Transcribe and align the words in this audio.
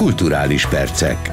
Kulturális 0.00 0.66
percek. 0.66 1.30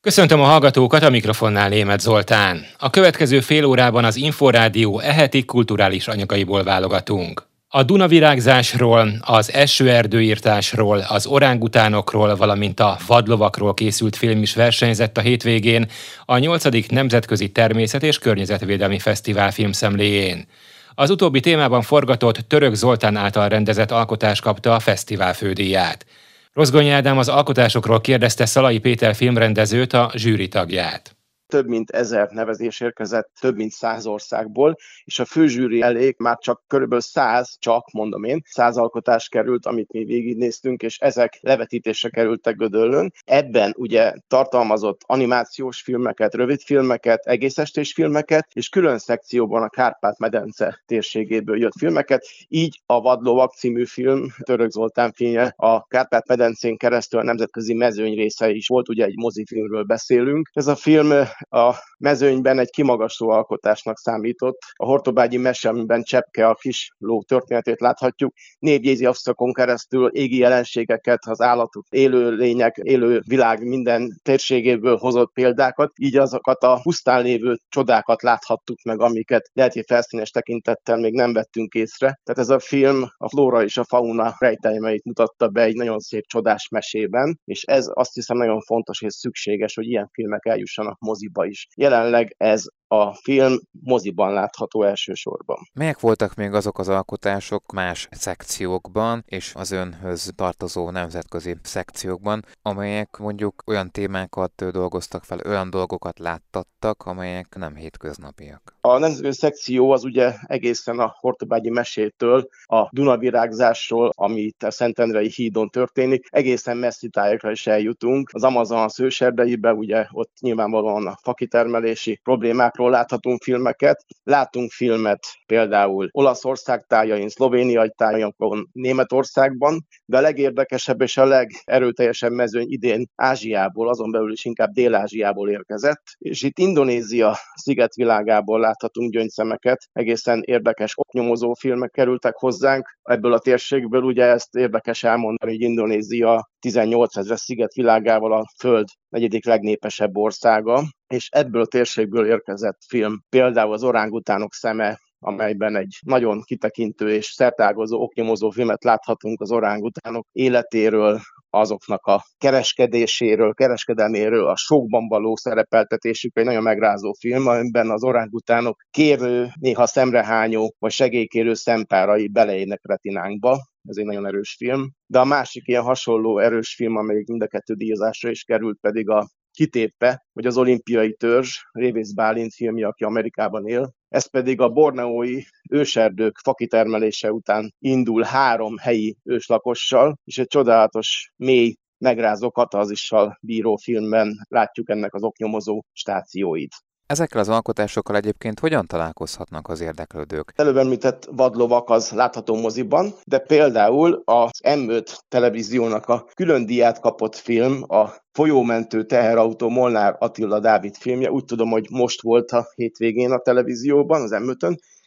Köszöntöm 0.00 0.40
a 0.40 0.44
hallgatókat, 0.44 1.02
a 1.02 1.10
mikrofonnál 1.10 1.68
Német 1.68 2.00
Zoltán. 2.00 2.66
A 2.78 2.90
következő 2.90 3.40
fél 3.40 3.64
órában 3.64 4.04
az 4.04 4.16
Inforádió 4.16 5.00
eheti 5.00 5.44
kulturális 5.44 6.08
anyagaiból 6.08 6.62
válogatunk. 6.62 7.46
A 7.68 7.82
Dunavirágzásról, 7.82 9.08
az 9.20 9.52
esőerdőírtásról, 9.52 10.98
az 11.08 11.26
orángutánokról, 11.26 12.36
valamint 12.36 12.80
a 12.80 12.96
vadlovakról 13.06 13.74
készült 13.74 14.16
film 14.16 14.42
is 14.42 14.54
versenyzett 14.54 15.16
a 15.16 15.20
hétvégén 15.20 15.86
a 16.24 16.38
8. 16.38 16.88
Nemzetközi 16.88 17.48
Természet 17.48 18.02
és 18.02 18.18
Környezetvédelmi 18.18 18.98
Fesztivál 18.98 19.50
filmszemléjén. 19.50 20.46
Az 20.94 21.10
utóbbi 21.10 21.40
témában 21.40 21.82
forgatott 21.82 22.36
Török 22.36 22.74
Zoltán 22.74 23.16
által 23.16 23.48
rendezett 23.48 23.90
alkotás 23.90 24.40
kapta 24.40 24.74
a 24.74 24.80
fesztivál 24.80 25.34
fődíját. 25.34 26.06
Rozgonyi 26.52 26.90
Ádám 26.90 27.18
az 27.18 27.28
alkotásokról 27.28 28.00
kérdezte 28.00 28.46
Szalai 28.46 28.78
Péter 28.78 29.14
filmrendezőt, 29.14 29.92
a 29.92 30.10
zsűri 30.14 30.48
tagját 30.48 31.13
több 31.54 31.68
mint 31.68 31.90
ezer 31.90 32.28
nevezés 32.30 32.80
érkezett 32.80 33.30
több 33.40 33.56
mint 33.56 33.70
száz 33.70 34.06
országból, 34.06 34.76
és 35.04 35.18
a 35.18 35.24
főzsűri 35.24 35.82
elég 35.82 36.14
már 36.18 36.38
csak 36.38 36.62
körülbelül 36.66 37.02
száz, 37.02 37.56
csak 37.58 37.90
mondom 37.92 38.24
én, 38.24 38.42
száz 38.44 38.76
alkotás 38.76 39.28
került, 39.28 39.66
amit 39.66 39.92
mi 39.92 40.04
végignéztünk, 40.04 40.82
és 40.82 40.98
ezek 40.98 41.38
levetítésre 41.40 42.08
kerültek 42.08 42.56
Gödöllön. 42.56 43.12
Ebben 43.24 43.74
ugye 43.76 44.12
tartalmazott 44.28 45.00
animációs 45.06 45.80
filmeket, 45.80 46.34
rövid 46.34 46.60
filmeket, 46.60 47.26
egész 47.26 47.58
estés 47.58 47.92
filmeket, 47.92 48.46
és 48.52 48.68
külön 48.68 48.98
szekcióban 48.98 49.62
a 49.62 49.68
Kárpát-medence 49.68 50.82
térségéből 50.86 51.58
jött 51.58 51.78
filmeket, 51.78 52.26
így 52.48 52.80
a 52.86 53.00
Vadlovak 53.00 53.52
című 53.52 53.84
film, 53.84 54.26
Török 54.44 54.70
Zoltán 54.70 55.12
filmje 55.12 55.54
a 55.56 55.86
Kárpát-medencén 55.86 56.76
keresztül 56.76 57.20
a 57.20 57.24
nemzetközi 57.24 57.74
mezőny 57.74 58.14
része 58.14 58.50
is 58.50 58.68
volt, 58.68 58.88
ugye 58.88 59.04
egy 59.04 59.16
mozifilmről 59.16 59.82
beszélünk. 59.82 60.50
Ez 60.52 60.66
a 60.66 60.76
film 60.76 61.12
a 61.48 61.74
mezőnyben 61.98 62.58
egy 62.58 62.70
kimagasló 62.70 63.28
alkotásnak 63.28 63.98
számított. 63.98 64.58
A 64.72 64.84
Hortobágyi 64.84 65.36
mese, 65.36 65.68
amiben 65.68 66.02
Csepke 66.02 66.48
a 66.48 66.54
kis 66.54 66.90
ló 66.98 67.22
történetét 67.22 67.80
láthatjuk, 67.80 68.32
névjegyzi 68.58 69.04
abszakon 69.04 69.52
keresztül 69.52 70.06
égi 70.06 70.38
jelenségeket, 70.38 71.18
az 71.26 71.40
állatok, 71.40 71.84
élő 71.90 72.30
lények, 72.30 72.76
élő 72.82 73.20
világ 73.26 73.66
minden 73.66 74.20
térségéből 74.22 74.96
hozott 74.96 75.32
példákat, 75.32 75.92
így 75.98 76.16
azokat 76.16 76.62
a 76.62 76.80
pusztán 76.82 77.22
lévő 77.22 77.56
csodákat 77.68 78.22
láthattuk 78.22 78.82
meg, 78.82 79.00
amiket 79.00 79.50
lehet, 79.52 79.72
hogy 79.72 79.84
felszínes 79.86 80.30
tekintettel 80.30 80.96
még 80.96 81.14
nem 81.14 81.32
vettünk 81.32 81.74
észre. 81.74 82.20
Tehát 82.22 82.40
ez 82.40 82.48
a 82.48 82.58
film 82.58 83.02
a 83.16 83.28
flóra 83.28 83.62
és 83.62 83.76
a 83.76 83.84
fauna 83.84 84.34
rejtelmeit 84.38 85.04
mutatta 85.04 85.48
be 85.48 85.62
egy 85.62 85.74
nagyon 85.74 85.98
szép 85.98 86.26
csodás 86.26 86.68
mesében, 86.68 87.40
és 87.44 87.62
ez 87.62 87.90
azt 87.92 88.14
hiszem 88.14 88.36
nagyon 88.36 88.60
fontos 88.60 89.02
és 89.02 89.14
szükséges, 89.14 89.74
hogy 89.74 89.86
ilyen 89.86 90.08
filmek 90.12 90.46
eljussanak 90.46 90.98
moziba 90.98 91.33
is. 91.42 91.66
Jelenleg 91.74 92.34
ez 92.36 92.64
a 92.88 93.14
film 93.14 93.58
moziban 93.70 94.32
látható 94.32 94.82
elsősorban. 94.82 95.56
Melyek 95.72 96.00
voltak 96.00 96.34
még 96.34 96.52
azok 96.52 96.78
az 96.78 96.88
alkotások 96.88 97.72
más 97.72 98.08
szekciókban 98.10 99.24
és 99.26 99.52
az 99.54 99.70
önhöz 99.70 100.32
tartozó 100.36 100.90
nemzetközi 100.90 101.56
szekciókban, 101.62 102.44
amelyek 102.62 103.16
mondjuk 103.18 103.62
olyan 103.66 103.90
témákat 103.90 104.70
dolgoztak 104.70 105.24
fel, 105.24 105.38
olyan 105.46 105.70
dolgokat 105.70 106.18
láttattak, 106.18 107.02
amelyek 107.06 107.54
nem 107.56 107.74
hétköznapiak? 107.74 108.76
A 108.80 108.98
nemzetközi 108.98 109.38
szekció 109.38 109.90
az 109.90 110.04
ugye 110.04 110.32
egészen 110.46 110.98
a 110.98 111.14
Hortobágyi 111.18 111.70
mesétől, 111.70 112.48
a 112.64 112.88
Dunavirágzásról, 112.90 114.10
amit 114.16 114.62
a 114.62 114.70
Szentendrei 114.70 115.28
hídon 115.28 115.68
történik, 115.68 116.26
egészen 116.30 116.76
messzi 116.76 117.08
tájakra 117.08 117.50
is 117.50 117.66
eljutunk. 117.66 118.30
Az 118.32 118.42
Amazon 118.42 118.88
szőserdeibe, 118.88 119.72
ugye 119.72 120.06
ott 120.10 120.32
nyilvánvalóan 120.40 121.06
a 121.06 121.18
fakitermelési 121.22 122.20
problémákról 122.22 122.73
Magyarországról 122.76 122.90
láthatunk 122.90 123.42
filmeket. 123.42 124.04
Látunk 124.22 124.70
filmet 124.70 125.26
például 125.46 126.08
Olaszország 126.10 126.84
tájain, 126.86 127.28
Szlovénia 127.28 127.92
tájainkon, 127.96 128.68
Németországban, 128.72 129.86
de 130.04 130.16
a 130.16 130.20
legérdekesebb 130.20 131.00
és 131.00 131.16
a 131.16 131.24
legerőteljesebb 131.24 132.32
mezőny 132.32 132.66
idén 132.68 133.06
Ázsiából, 133.14 133.88
azon 133.88 134.10
belül 134.10 134.32
is 134.32 134.44
inkább 134.44 134.70
Dél-Ázsiából 134.70 135.50
érkezett, 135.50 136.02
és 136.18 136.42
itt 136.42 136.58
Indonézia 136.58 137.36
szigetvilágából 137.54 138.60
láthatunk 138.60 139.12
gyöngyszemeket, 139.12 139.78
egészen 139.92 140.42
érdekes 140.44 140.92
oknyomozó 140.96 141.52
filmek 141.52 141.90
kerültek 141.90 142.34
hozzánk. 142.34 142.98
Ebből 143.02 143.32
a 143.32 143.38
térségből 143.38 144.02
ugye 144.02 144.24
ezt 144.24 144.54
érdekes 144.54 145.04
elmondani, 145.04 145.52
hogy 145.52 145.60
Indonézia 145.60 146.48
18 146.64 147.16
ezer 147.16 147.38
szigetvilágával 147.38 148.32
a 148.32 148.44
Föld 148.58 148.88
negyedik 149.08 149.44
legnépesebb 149.44 150.16
országa, 150.16 150.82
és 151.06 151.28
ebből 151.30 151.62
a 151.62 151.66
térségből 151.66 152.26
érkezett 152.26 152.78
film, 152.88 153.20
például 153.28 153.72
az 153.72 153.84
Orángutánok 153.84 154.52
szeme, 154.52 154.98
amelyben 155.18 155.76
egy 155.76 155.98
nagyon 156.06 156.42
kitekintő 156.42 157.10
és 157.10 157.26
szertágozó, 157.26 158.02
oknyomozó 158.02 158.50
filmet 158.50 158.84
láthatunk 158.84 159.40
az 159.40 159.50
orángutánok 159.50 160.26
életéről, 160.32 161.20
azoknak 161.50 162.06
a 162.06 162.22
kereskedéséről, 162.38 163.54
kereskedelméről, 163.54 164.46
a 164.46 164.56
sokban 164.56 165.08
való 165.08 165.36
szerepeltetésük 165.36 166.38
egy 166.38 166.44
nagyon 166.44 166.62
megrázó 166.62 167.12
film, 167.12 167.46
amiben 167.46 167.90
az 167.90 168.04
orángutánok 168.04 168.76
kérő, 168.90 169.48
néha 169.60 169.86
szemrehányó 169.86 170.74
vagy 170.78 170.92
segélykérő 170.92 171.54
szempárai 171.54 172.28
beleének 172.28 172.80
retinánkba. 172.82 173.72
Ez 173.88 173.96
egy 173.96 174.04
nagyon 174.04 174.26
erős 174.26 174.54
film. 174.58 174.90
De 175.06 175.18
a 175.18 175.24
másik 175.24 175.68
ilyen 175.68 175.82
hasonló 175.82 176.38
erős 176.38 176.74
film, 176.74 176.96
amelyik 176.96 177.26
mind 177.26 177.42
a 177.42 177.46
kettő 177.46 177.74
díjazásra 177.74 178.30
is 178.30 178.44
került, 178.44 178.78
pedig 178.80 179.08
a 179.08 179.28
kitépve, 179.50 180.24
hogy 180.32 180.46
az 180.46 180.56
olimpiai 180.56 181.14
törzs, 181.14 181.58
Révész 181.72 182.12
Bálint 182.12 182.54
filmje, 182.54 182.86
aki 182.86 183.04
Amerikában 183.04 183.66
él, 183.66 183.94
ez 184.08 184.30
pedig 184.30 184.60
a 184.60 184.68
borneói 184.68 185.42
őserdők 185.70 186.38
fakitermelése 186.38 187.32
után 187.32 187.74
indul 187.78 188.22
három 188.22 188.76
helyi 188.76 189.16
őslakossal, 189.22 190.18
és 190.24 190.38
egy 190.38 190.46
csodálatos, 190.46 191.32
mély, 191.36 191.74
megrázó 191.98 192.50
katazissal 192.50 193.38
bíró 193.40 193.76
filmben 193.76 194.46
látjuk 194.48 194.90
ennek 194.90 195.14
az 195.14 195.22
oknyomozó 195.22 195.84
stációit. 195.92 196.74
Ezekkel 197.06 197.40
az 197.40 197.48
alkotásokkal 197.48 198.16
egyébként 198.16 198.60
hogyan 198.60 198.86
találkozhatnak 198.86 199.68
az 199.68 199.80
érdeklődők? 199.80 200.52
Előbb 200.56 200.76
említett 200.76 201.28
vadlovak 201.30 201.90
az 201.90 202.10
látható 202.10 202.56
moziban, 202.56 203.14
de 203.24 203.38
például 203.38 204.22
az 204.24 204.60
M5 204.62 205.18
televíziónak 205.28 206.06
a 206.06 206.24
külön 206.34 206.66
diát 206.66 207.00
kapott 207.00 207.36
film, 207.36 207.82
a 207.88 208.14
folyómentő 208.32 209.04
teherautó 209.04 209.68
Molnár 209.68 210.16
Attila 210.18 210.60
Dávid 210.60 210.96
filmje, 210.96 211.30
úgy 211.30 211.44
tudom, 211.44 211.70
hogy 211.70 211.86
most 211.90 212.22
volt 212.22 212.50
a 212.50 212.66
hétvégén 212.74 213.30
a 213.30 213.38
televízióban, 213.38 214.22
az 214.22 214.30
m 214.30 214.50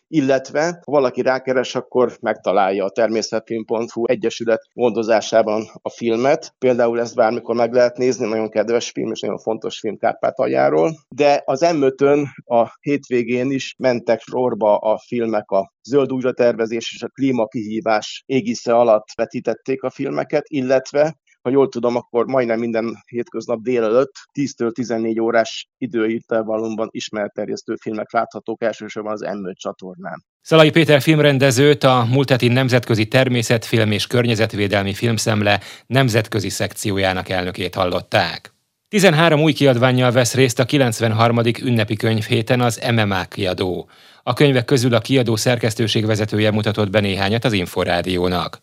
illetve 0.08 0.66
ha 0.66 0.92
valaki 0.92 1.22
rákeres, 1.22 1.76
akkor 1.76 2.18
megtalálja 2.22 2.86
a 2.86 2.90
természetfilm.hu 2.90 4.06
egyesület 4.06 4.62
gondozásában 4.74 5.64
a 5.82 5.90
filmet. 5.90 6.54
Például 6.58 7.00
ezt 7.00 7.16
bármikor 7.16 7.56
meg 7.56 7.74
lehet 7.74 7.98
nézni, 7.98 8.28
nagyon 8.28 8.50
kedves 8.50 8.90
film 8.90 9.12
és 9.12 9.20
nagyon 9.20 9.38
fontos 9.38 9.80
film 9.80 9.98
Kárpátaljáról. 9.98 10.92
De 11.16 11.42
az 11.46 11.62
m 11.62 11.86
a 12.46 12.78
hétvégén 12.80 13.52
is 13.52 13.76
mentek 13.78 14.22
sorba 14.22 14.78
a 14.78 14.98
filmek 15.08 15.52
a 15.52 15.74
zöld 15.84 16.12
újratervezés 16.12 16.94
és 16.94 17.02
a 17.02 17.08
klímakihívás 17.08 18.24
égisze 18.26 18.76
alatt 18.76 19.08
vetítették 19.16 19.84
a 19.84 19.90
filmeket, 19.90 20.44
illetve 20.48 21.16
ha 21.48 21.54
jól 21.54 21.70
tudom, 21.70 21.96
akkor 21.96 22.26
majdnem 22.26 22.60
minden 22.60 23.04
hétköznap 23.06 23.62
délelőtt 23.62 24.12
10-től 24.40 24.72
14 24.72 25.20
órás 25.20 25.68
időintervallumban 25.78 26.88
ismerterjesztő 26.92 27.76
filmek 27.82 28.12
láthatók 28.12 28.62
elsősorban 28.62 29.12
az 29.12 29.22
m 29.22 29.52
csatornán. 29.54 30.26
Szalai 30.42 30.70
Péter 30.70 31.02
filmrendezőt 31.02 31.84
a 31.84 32.06
Multeti 32.10 32.48
Nemzetközi 32.48 33.08
Természetfilm 33.08 33.92
és 33.92 34.08
Környezetvédelmi 34.08 34.94
Filmszemle 34.94 35.60
nemzetközi 35.86 36.50
szekciójának 36.50 37.30
elnökét 37.30 37.76
hallották. 37.76 38.54
13 38.90 39.42
új 39.42 39.54
kiadványjal 39.54 40.12
vesz 40.12 40.34
részt 40.34 40.60
a 40.60 40.66
93. 40.66 41.40
ünnepi 41.64 41.96
könyvhéten 41.96 42.62
az 42.62 42.82
MMA 42.96 43.24
kiadó. 43.24 43.90
A 44.24 44.34
könyvek 44.34 44.66
közül 44.66 44.94
a 44.94 45.00
kiadó 45.00 45.36
szerkesztőség 45.36 46.06
vezetője 46.06 46.52
mutatott 46.52 46.90
be 46.90 47.00
néhányat 47.00 47.46
az 47.46 47.54
Inforádiónak. 47.54 48.60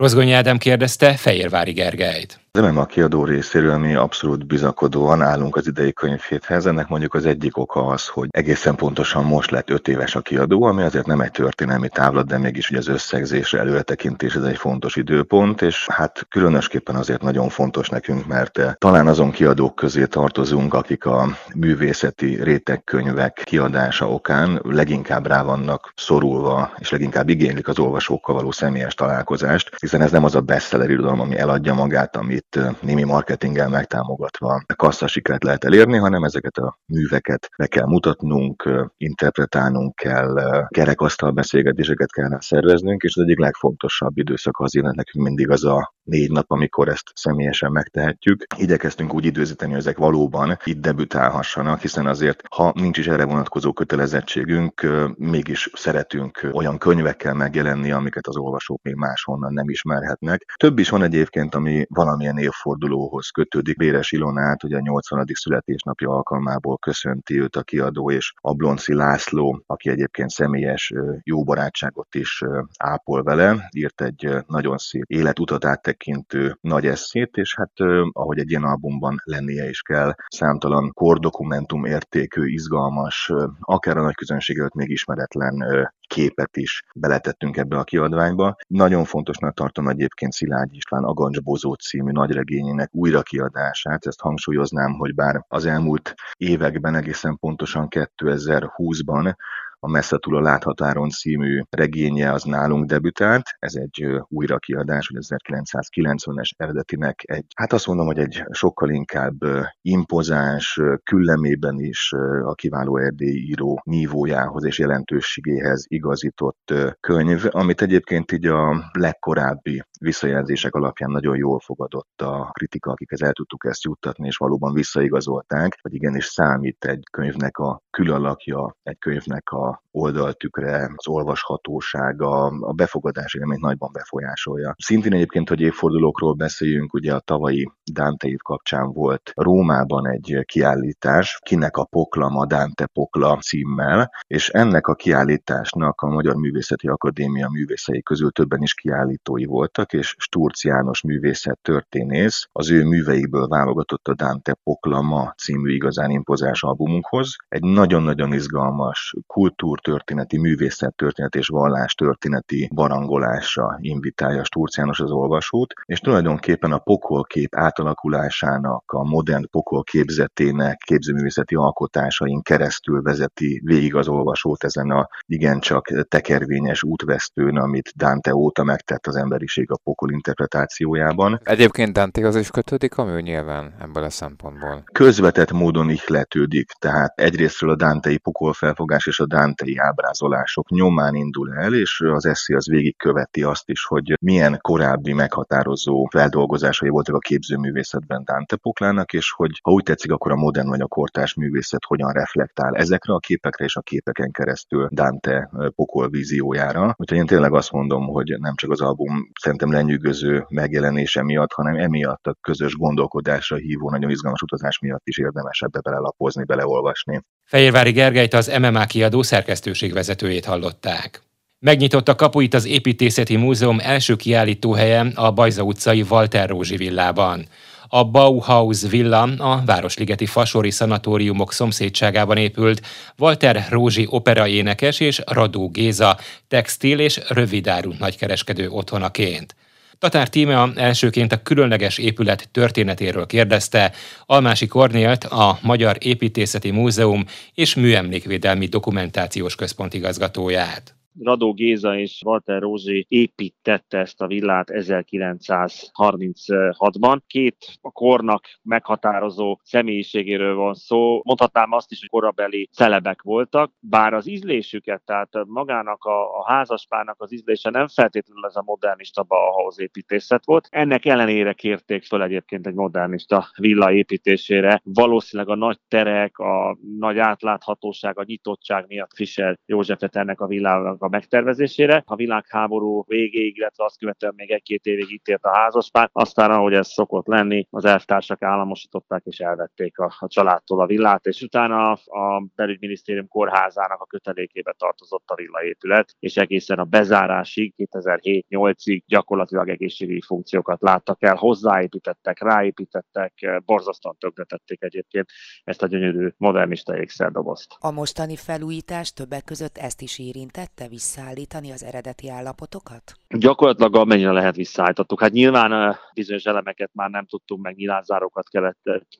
Rozgonyi 0.00 0.32
Ádám 0.32 0.58
kérdezte 0.58 1.16
Fehérvári 1.16 1.72
Gergelyt. 1.72 2.40
Az 2.52 2.60
MMA 2.60 2.84
kiadó 2.84 3.24
részéről 3.24 3.78
mi 3.78 3.94
abszolút 3.94 4.46
bizakodóan 4.46 5.22
állunk 5.22 5.56
az 5.56 5.66
idei 5.66 5.92
könyvhéthez. 5.92 6.66
Ennek 6.66 6.88
mondjuk 6.88 7.14
az 7.14 7.26
egyik 7.26 7.56
oka 7.56 7.86
az, 7.86 8.06
hogy 8.06 8.28
egészen 8.30 8.74
pontosan 8.74 9.24
most 9.24 9.50
lett 9.50 9.70
öt 9.70 9.88
éves 9.88 10.14
a 10.14 10.20
kiadó, 10.20 10.62
ami 10.62 10.82
azért 10.82 11.06
nem 11.06 11.20
egy 11.20 11.30
történelmi 11.30 11.88
távlat, 11.88 12.26
de 12.26 12.38
mégis 12.38 12.70
ugye 12.70 12.78
az 12.78 12.88
összegzésre 12.88 13.58
előretekintés 13.58 14.34
ez 14.34 14.42
egy 14.42 14.56
fontos 14.56 14.96
időpont, 14.96 15.62
és 15.62 15.86
hát 15.92 16.26
különösképpen 16.28 16.94
azért 16.94 17.22
nagyon 17.22 17.48
fontos 17.48 17.88
nekünk, 17.88 18.26
mert 18.26 18.76
talán 18.78 19.06
azon 19.06 19.30
kiadók 19.30 19.74
közé 19.74 20.04
tartozunk, 20.04 20.74
akik 20.74 21.04
a 21.04 21.26
művészeti 21.54 22.42
rétegkönyvek 22.42 23.42
kiadása 23.44 24.10
okán 24.12 24.60
leginkább 24.62 25.26
rá 25.26 25.42
vannak 25.42 25.92
szorulva, 25.96 26.72
és 26.78 26.90
leginkább 26.90 27.28
igénylik 27.28 27.68
az 27.68 27.78
olvasókkal 27.78 28.34
való 28.34 28.50
személyes 28.50 28.94
találkozást, 28.94 29.70
hiszen 29.80 30.02
ez 30.02 30.10
nem 30.10 30.24
az 30.24 30.34
a 30.34 30.40
bestseller 30.40 30.90
irodalom, 30.90 31.20
ami 31.20 31.38
eladja 31.38 31.74
magát, 31.74 32.16
ami 32.16 32.38
amit 32.40 32.82
némi 32.82 33.02
marketinggel 33.02 33.68
megtámogatva 33.68 34.62
kasszasikert 34.76 35.44
lehet 35.44 35.64
elérni, 35.64 35.96
hanem 35.96 36.24
ezeket 36.24 36.56
a 36.56 36.78
műveket 36.86 37.48
be 37.56 37.66
kell 37.66 37.86
mutatnunk, 37.86 38.68
interpretálnunk 38.96 39.94
kell, 39.94 40.66
kerekasztal 40.68 41.30
beszélgetéseket 41.30 42.10
kell 42.10 42.40
szerveznünk, 42.40 43.02
és 43.02 43.16
az 43.16 43.22
egyik 43.22 43.38
legfontosabb 43.38 44.16
időszak 44.18 44.58
az 44.58 44.72
nekünk 44.72 45.26
mindig 45.26 45.50
az 45.50 45.64
a 45.64 45.94
négy 46.02 46.30
nap, 46.30 46.50
amikor 46.50 46.88
ezt 46.88 47.10
személyesen 47.14 47.72
megtehetjük. 47.72 48.46
Igyekeztünk 48.56 49.14
úgy 49.14 49.24
időzíteni, 49.24 49.70
hogy 49.70 49.80
ezek 49.80 49.98
valóban 49.98 50.58
itt 50.64 50.80
debütálhassanak, 50.80 51.80
hiszen 51.80 52.06
azért, 52.06 52.42
ha 52.54 52.72
nincs 52.74 52.98
is 52.98 53.06
erre 53.06 53.24
vonatkozó 53.24 53.72
kötelezettségünk, 53.72 54.86
mégis 55.16 55.70
szeretünk 55.72 56.48
olyan 56.52 56.78
könyvekkel 56.78 57.34
megjelenni, 57.34 57.90
amiket 57.90 58.26
az 58.26 58.36
olvasók 58.36 58.82
még 58.82 58.94
máshonnan 58.94 59.52
nem 59.52 59.68
ismerhetnek. 59.68 60.54
Több 60.56 60.78
is 60.78 60.88
van 60.88 61.02
egyébként, 61.02 61.54
ami 61.54 61.86
valamilyen 61.88 62.38
évfordulóhoz 62.38 63.28
kötődik. 63.28 63.76
Béres 63.76 64.12
Ilonát, 64.12 64.64
ugye 64.64 64.76
a 64.76 64.80
80. 64.80 65.24
születésnapja 65.32 66.10
alkalmából 66.10 66.78
köszönti 66.78 67.40
őt 67.40 67.56
a 67.56 67.62
kiadó, 67.62 68.10
és 68.10 68.32
Ablonci 68.40 68.94
László, 68.94 69.62
aki 69.66 69.90
egyébként 69.90 70.30
személyes 70.30 70.92
jó 71.22 71.44
barátságot 71.44 72.14
is 72.14 72.42
ápol 72.78 73.22
vele, 73.22 73.68
írt 73.76 74.00
egy 74.00 74.28
nagyon 74.46 74.78
szép 74.78 75.04
életutat 75.06 75.64
áttekintő 75.90 76.56
nagy 76.60 76.86
eszét, 76.86 77.36
és 77.36 77.54
hát 77.56 77.72
ahogy 78.12 78.38
egy 78.38 78.50
ilyen 78.50 78.62
albumban 78.62 79.16
lennie 79.24 79.68
is 79.68 79.80
kell, 79.80 80.14
számtalan 80.28 80.92
kordokumentum 80.92 81.84
értékű, 81.84 82.46
izgalmas, 82.46 83.32
akár 83.60 83.96
a 83.96 84.02
nagy 84.02 84.14
közönség 84.14 84.58
előtt 84.58 84.74
még 84.74 84.90
ismeretlen 84.90 85.64
képet 86.06 86.56
is 86.56 86.82
beletettünk 86.94 87.56
ebbe 87.56 87.78
a 87.78 87.84
kiadványba. 87.84 88.56
Nagyon 88.66 89.04
fontosnak 89.04 89.54
tartom 89.54 89.88
egyébként 89.88 90.32
Szilágy 90.32 90.74
István 90.74 91.04
Agancs 91.04 91.40
Bozó 91.42 91.74
című 91.74 92.10
nagyregényének 92.10 92.88
újrakiadását. 92.92 94.06
Ezt 94.06 94.20
hangsúlyoznám, 94.20 94.92
hogy 94.92 95.14
bár 95.14 95.44
az 95.48 95.66
elmúlt 95.66 96.14
években, 96.36 96.94
egészen 96.94 97.36
pontosan 97.38 97.86
2020-ban 97.90 99.34
a 99.82 99.90
Messze 99.90 100.18
túl 100.18 100.36
a 100.36 100.40
láthatáron 100.40 101.08
című 101.08 101.62
regénye 101.70 102.32
az 102.32 102.42
nálunk 102.42 102.84
debütált. 102.84 103.42
Ez 103.58 103.74
egy 103.74 104.06
újrakiadás, 104.28 105.06
hogy 105.06 105.16
1990-es 105.20 106.50
eredetinek 106.56 107.20
egy, 107.26 107.44
hát 107.56 107.72
azt 107.72 107.86
mondom, 107.86 108.06
hogy 108.06 108.18
egy 108.18 108.44
sokkal 108.50 108.90
inkább 108.90 109.36
impozáns, 109.80 110.80
küllemében 111.02 111.78
is 111.78 112.12
a 112.44 112.54
kiváló 112.54 112.96
erdélyi 112.98 113.48
író 113.48 113.80
nívójához 113.84 114.64
és 114.64 114.78
jelentőségéhez 114.78 115.84
igazított 115.88 116.74
könyv, 117.00 117.44
amit 117.50 117.82
egyébként 117.82 118.32
így 118.32 118.46
a 118.46 118.90
legkorábbi 118.92 119.82
visszajelzések 120.00 120.74
alapján 120.74 121.10
nagyon 121.10 121.36
jól 121.36 121.60
fogadott 121.60 122.22
a 122.22 122.50
kritika, 122.52 122.90
akikhez 122.90 123.22
el 123.22 123.32
tudtuk 123.32 123.64
ezt 123.64 123.82
juttatni, 123.82 124.26
és 124.26 124.36
valóban 124.36 124.72
visszaigazolták, 124.72 125.78
hogy 125.82 125.94
igenis 125.94 126.24
számít 126.24 126.84
egy 126.84 127.02
könyvnek 127.10 127.58
a 127.58 127.82
külalakja, 127.90 128.76
egy 128.82 128.98
könyvnek 128.98 129.50
a 129.50 129.82
oldaltükre, 129.92 130.92
az 130.96 131.08
olvashatósága, 131.08 132.44
a 132.46 132.72
befogadás 132.72 133.34
élményt 133.34 133.60
nagyban 133.60 133.90
befolyásolja. 133.92 134.74
Szintén 134.78 135.12
egyébként, 135.12 135.48
hogy 135.48 135.60
évfordulókról 135.60 136.34
beszéljünk, 136.34 136.92
ugye 136.94 137.14
a 137.14 137.20
tavalyi 137.20 137.70
Dante 137.92 138.28
év 138.28 138.38
kapcsán 138.38 138.92
volt 138.92 139.32
Rómában 139.34 140.08
egy 140.08 140.38
kiállítás, 140.44 141.38
kinek 141.42 141.76
a 141.76 141.84
poklama, 141.84 142.46
Dante 142.46 142.86
pokla 142.86 143.36
címmel, 143.36 144.10
és 144.26 144.48
ennek 144.48 144.86
a 144.86 144.94
kiállításnak 144.94 146.00
a 146.00 146.06
Magyar 146.06 146.34
Művészeti 146.34 146.88
Akadémia 146.88 147.48
művészei 147.48 148.02
közül 148.02 148.30
többen 148.30 148.62
is 148.62 148.74
kiállítói 148.74 149.44
voltak, 149.44 149.89
és 149.92 150.14
Sturc 150.18 150.64
János 150.64 151.02
művészet 151.02 151.58
történész 151.62 152.48
az 152.52 152.70
ő 152.70 152.84
műveikből 152.84 153.48
válogatott 153.48 154.08
a 154.08 154.14
Dante 154.14 154.56
Poklama 154.62 155.34
című 155.36 155.74
igazán 155.74 156.10
impozás 156.10 156.62
albumunkhoz. 156.62 157.36
Egy 157.48 157.62
nagyon-nagyon 157.62 158.32
izgalmas 158.32 159.14
kultúrtörténeti, 159.26 160.38
művészettörténeti 160.38 161.38
és 161.38 161.48
vallástörténeti 161.48 162.70
barangolásra 162.74 163.78
invitálja 163.80 164.44
Sturc 164.44 164.76
János 164.76 165.00
az 165.00 165.10
olvasót, 165.10 165.72
és 165.84 166.00
tulajdonképpen 166.00 166.72
a 166.72 166.78
pokolkép 166.78 167.54
átalakulásának, 167.54 168.82
a 168.86 169.04
modern 169.04 169.50
pokol 169.50 169.82
képzetének, 169.82 170.76
képzőművészeti 170.76 171.54
alkotásain 171.54 172.42
keresztül 172.42 173.02
vezeti 173.02 173.60
végig 173.64 173.94
az 173.94 174.08
olvasót 174.08 174.64
ezen 174.64 174.90
a 174.90 175.08
igencsak 175.26 176.08
tekervényes 176.08 176.82
útvesztőn, 176.82 177.56
amit 177.56 177.92
Dante 177.96 178.34
óta 178.34 178.64
megtett 178.64 179.06
az 179.06 179.16
emberiség 179.16 179.70
a 179.70 179.79
pokol 179.82 180.10
interpretációjában. 180.12 181.40
Egyébként 181.44 181.92
Dantehoz 181.92 182.36
is 182.36 182.50
kötődik 182.50 182.96
a 182.96 183.04
mű 183.04 183.20
nyilván 183.20 183.74
ebből 183.80 184.02
a 184.04 184.10
szempontból. 184.10 184.82
Közvetett 184.92 185.52
módon 185.52 185.90
ihletődik, 185.90 186.70
tehát 186.70 187.18
egyrésztről 187.18 187.70
a 187.70 187.76
Dantei 187.76 188.18
pokolfelfogás 188.18 189.06
és 189.06 189.20
a 189.20 189.26
Dantei 189.26 189.76
ábrázolások 189.78 190.70
nyomán 190.70 191.14
indul 191.14 191.54
el, 191.54 191.74
és 191.74 192.00
az 192.00 192.26
eszé 192.26 192.54
az 192.54 192.68
végigköveti 192.68 193.42
azt 193.42 193.68
is, 193.68 193.84
hogy 193.84 194.16
milyen 194.20 194.58
korábbi 194.60 195.12
meghatározó 195.12 196.08
feldolgozásai 196.10 196.88
voltak 196.88 197.14
a 197.14 197.18
képzőművészetben 197.18 198.24
Dante 198.24 198.56
poklának, 198.56 199.12
és 199.12 199.32
hogy 199.36 199.60
ha 199.62 199.70
úgy 199.70 199.82
tetszik, 199.82 200.12
akkor 200.12 200.32
a 200.32 200.36
modern 200.36 200.68
vagy 200.68 200.80
a 200.80 200.86
kortárs 200.86 201.34
művészet 201.34 201.84
hogyan 201.86 202.12
reflektál 202.12 202.74
ezekre 202.74 203.12
a 203.12 203.18
képekre 203.18 203.64
és 203.64 203.76
a 203.76 203.80
képeken 203.80 204.30
keresztül 204.30 204.88
Dante 204.92 205.50
pokol 205.74 206.08
víziójára. 206.08 206.94
Úgyhogy 206.96 207.18
én 207.18 207.26
tényleg 207.26 207.52
azt 207.52 207.72
mondom, 207.72 208.06
hogy 208.06 208.36
nem 208.38 208.54
csak 208.54 208.70
az 208.70 208.80
album 208.80 209.30
szerintem 209.40 209.69
lenyűgöző 209.72 210.44
megjelenése 210.48 211.22
miatt, 211.22 211.52
hanem 211.52 211.76
emiatt 211.76 212.26
a 212.26 212.36
közös 212.40 212.74
gondolkodásra 212.74 213.56
hívó, 213.56 213.90
nagyon 213.90 214.10
izgalmas 214.10 214.42
utazás 214.42 214.78
miatt 214.78 215.02
is 215.04 215.18
érdemes 215.18 215.60
ebbe 215.60 215.80
belelapozni, 215.80 216.44
beleolvasni. 216.44 217.20
Fehérvári 217.44 217.90
Gergelyt 217.90 218.34
az 218.34 218.56
MMA 218.60 218.84
kiadó 218.84 219.22
szerkesztőség 219.22 219.92
vezetőjét 219.92 220.44
hallották. 220.44 221.22
Megnyitotta 221.58 222.14
kapuit 222.14 222.54
az 222.54 222.66
Építészeti 222.66 223.36
Múzeum 223.36 223.78
első 223.82 224.16
kiállítóhelye 224.16 225.06
a 225.14 225.32
Bajza 225.32 225.62
utcai 225.62 226.04
Walter 226.10 226.48
Rózsi 226.48 226.76
villában. 226.76 227.46
A 227.92 228.04
Bauhaus 228.04 228.82
villa 228.88 229.22
a 229.22 229.62
Városligeti 229.64 230.26
Fasori 230.26 230.70
szanatóriumok 230.70 231.52
szomszédságában 231.52 232.36
épült 232.36 232.86
Walter 233.18 233.66
Rózsi 233.70 234.06
operaénekes 234.08 235.00
és 235.00 235.22
Radó 235.26 235.68
Géza 235.68 236.18
textil 236.48 236.98
és 236.98 237.20
rövidáru 237.28 237.92
nagykereskedő 237.98 238.68
otthonaként. 238.68 239.54
Tatár 239.98 240.28
Tímea 240.28 240.72
elsőként 240.74 241.32
a 241.32 241.42
különleges 241.42 241.98
épület 241.98 242.48
történetéről 242.52 243.26
kérdezte 243.26 243.92
Almási 244.26 244.66
Kornélt, 244.66 245.24
a 245.24 245.58
Magyar 245.62 245.96
Építészeti 246.00 246.70
Múzeum 246.70 247.24
és 247.54 247.74
Műemlékvédelmi 247.74 248.66
Dokumentációs 248.66 249.54
Központ 249.54 249.94
igazgatóját. 249.94 250.99
Radó 251.18 251.52
Géza 251.52 251.98
és 251.98 252.22
Walter 252.24 252.60
Rózsi 252.60 253.06
építette 253.08 253.98
ezt 253.98 254.20
a 254.20 254.26
villát 254.26 254.68
1936-ban. 254.72 257.18
Két 257.26 257.56
a 257.80 257.90
kornak 257.90 258.44
meghatározó 258.62 259.58
személyiségéről 259.62 260.54
van 260.54 260.74
szó. 260.74 261.20
Mondhatnám 261.24 261.72
azt 261.72 261.90
is, 261.90 262.00
hogy 262.00 262.08
korabeli 262.08 262.68
celebek 262.72 263.22
voltak, 263.22 263.72
bár 263.80 264.14
az 264.14 264.28
ízlésüket, 264.28 265.02
tehát 265.04 265.28
magának 265.46 266.04
a, 266.04 266.38
a 266.38 266.44
házaspárnak 266.46 267.16
az 267.18 267.32
ízlése 267.32 267.70
nem 267.70 267.88
feltétlenül 267.88 268.46
ez 268.46 268.56
a 268.56 268.62
modernista 268.62 269.22
Bauhaus 269.22 269.78
építészet 269.78 270.44
volt. 270.44 270.68
Ennek 270.70 271.04
ellenére 271.04 271.52
kérték 271.52 272.04
föl 272.04 272.22
egyébként 272.22 272.66
egy 272.66 272.74
modernista 272.74 273.46
villa 273.56 273.92
építésére. 273.92 274.80
Valószínűleg 274.84 275.52
a 275.52 275.56
nagy 275.56 275.78
terek, 275.88 276.38
a 276.38 276.78
nagy 276.98 277.18
átláthatóság, 277.18 278.18
a 278.18 278.24
nyitottság 278.26 278.84
miatt 278.88 279.14
Fischer 279.14 279.58
Józsefet 279.66 280.16
ennek 280.16 280.40
a 280.40 280.46
villának 280.46 280.99
a 281.02 281.08
megtervezésére. 281.08 282.02
A 282.06 282.14
világháború 282.14 283.04
végéig, 283.06 283.56
illetve 283.56 283.84
azt 283.84 283.98
követően 283.98 284.32
még 284.36 284.50
egy-két 284.50 284.84
évig 284.84 285.10
itt 285.10 285.26
ért 285.26 285.44
a 285.44 285.56
házaspár, 285.56 286.08
aztán 286.12 286.50
ahogy 286.50 286.72
ez 286.72 286.88
szokott 286.88 287.26
lenni, 287.26 287.66
az 287.70 287.84
elvtársak 287.84 288.42
államosították 288.42 289.22
és 289.24 289.38
elvették 289.38 289.98
a, 289.98 290.14
a 290.18 290.28
családtól 290.28 290.80
a 290.80 290.86
villát, 290.86 291.26
és 291.26 291.42
utána 291.42 291.92
a 291.92 292.44
belügyminisztérium 292.54 293.28
kórházának 293.28 294.00
a 294.00 294.06
kötelékébe 294.06 294.74
tartozott 294.78 295.30
a 295.30 295.34
villaépület, 295.34 296.14
és 296.18 296.36
egészen 296.36 296.78
a 296.78 296.84
bezárásig, 296.84 297.74
2007-8-ig 297.76 299.02
gyakorlatilag 299.06 299.68
egészségügyi 299.68 300.22
funkciókat 300.26 300.80
láttak 300.80 301.22
el, 301.22 301.34
hozzáépítettek, 301.34 302.42
ráépítettek, 302.42 303.62
borzasztóan 303.64 304.16
tönkretették 304.18 304.82
egyébként 304.82 305.26
ezt 305.64 305.82
a 305.82 305.86
gyönyörű 305.86 306.28
modernista 306.36 306.98
ékszerdobozt. 306.98 307.76
A 307.78 307.90
mostani 307.90 308.36
felújítás 308.36 309.12
többek 309.12 309.44
között 309.44 309.76
ezt 309.78 310.00
is 310.00 310.18
érintette, 310.18 310.88
visszaállítani 310.90 311.72
az 311.72 311.82
eredeti 311.82 312.28
állapotokat? 312.28 313.19
Gyakorlatilag 313.38 313.96
amennyire 313.96 314.32
lehet 314.32 314.56
visszaállítottuk. 314.56 315.20
Hát 315.20 315.30
nyilván 315.30 315.96
bizonyos 316.14 316.44
elemeket 316.44 316.90
már 316.92 317.10
nem 317.10 317.26
tudtunk, 317.26 317.62
meg 317.62 317.76
nyilázárokat 317.76 318.48
kellett 318.48 318.78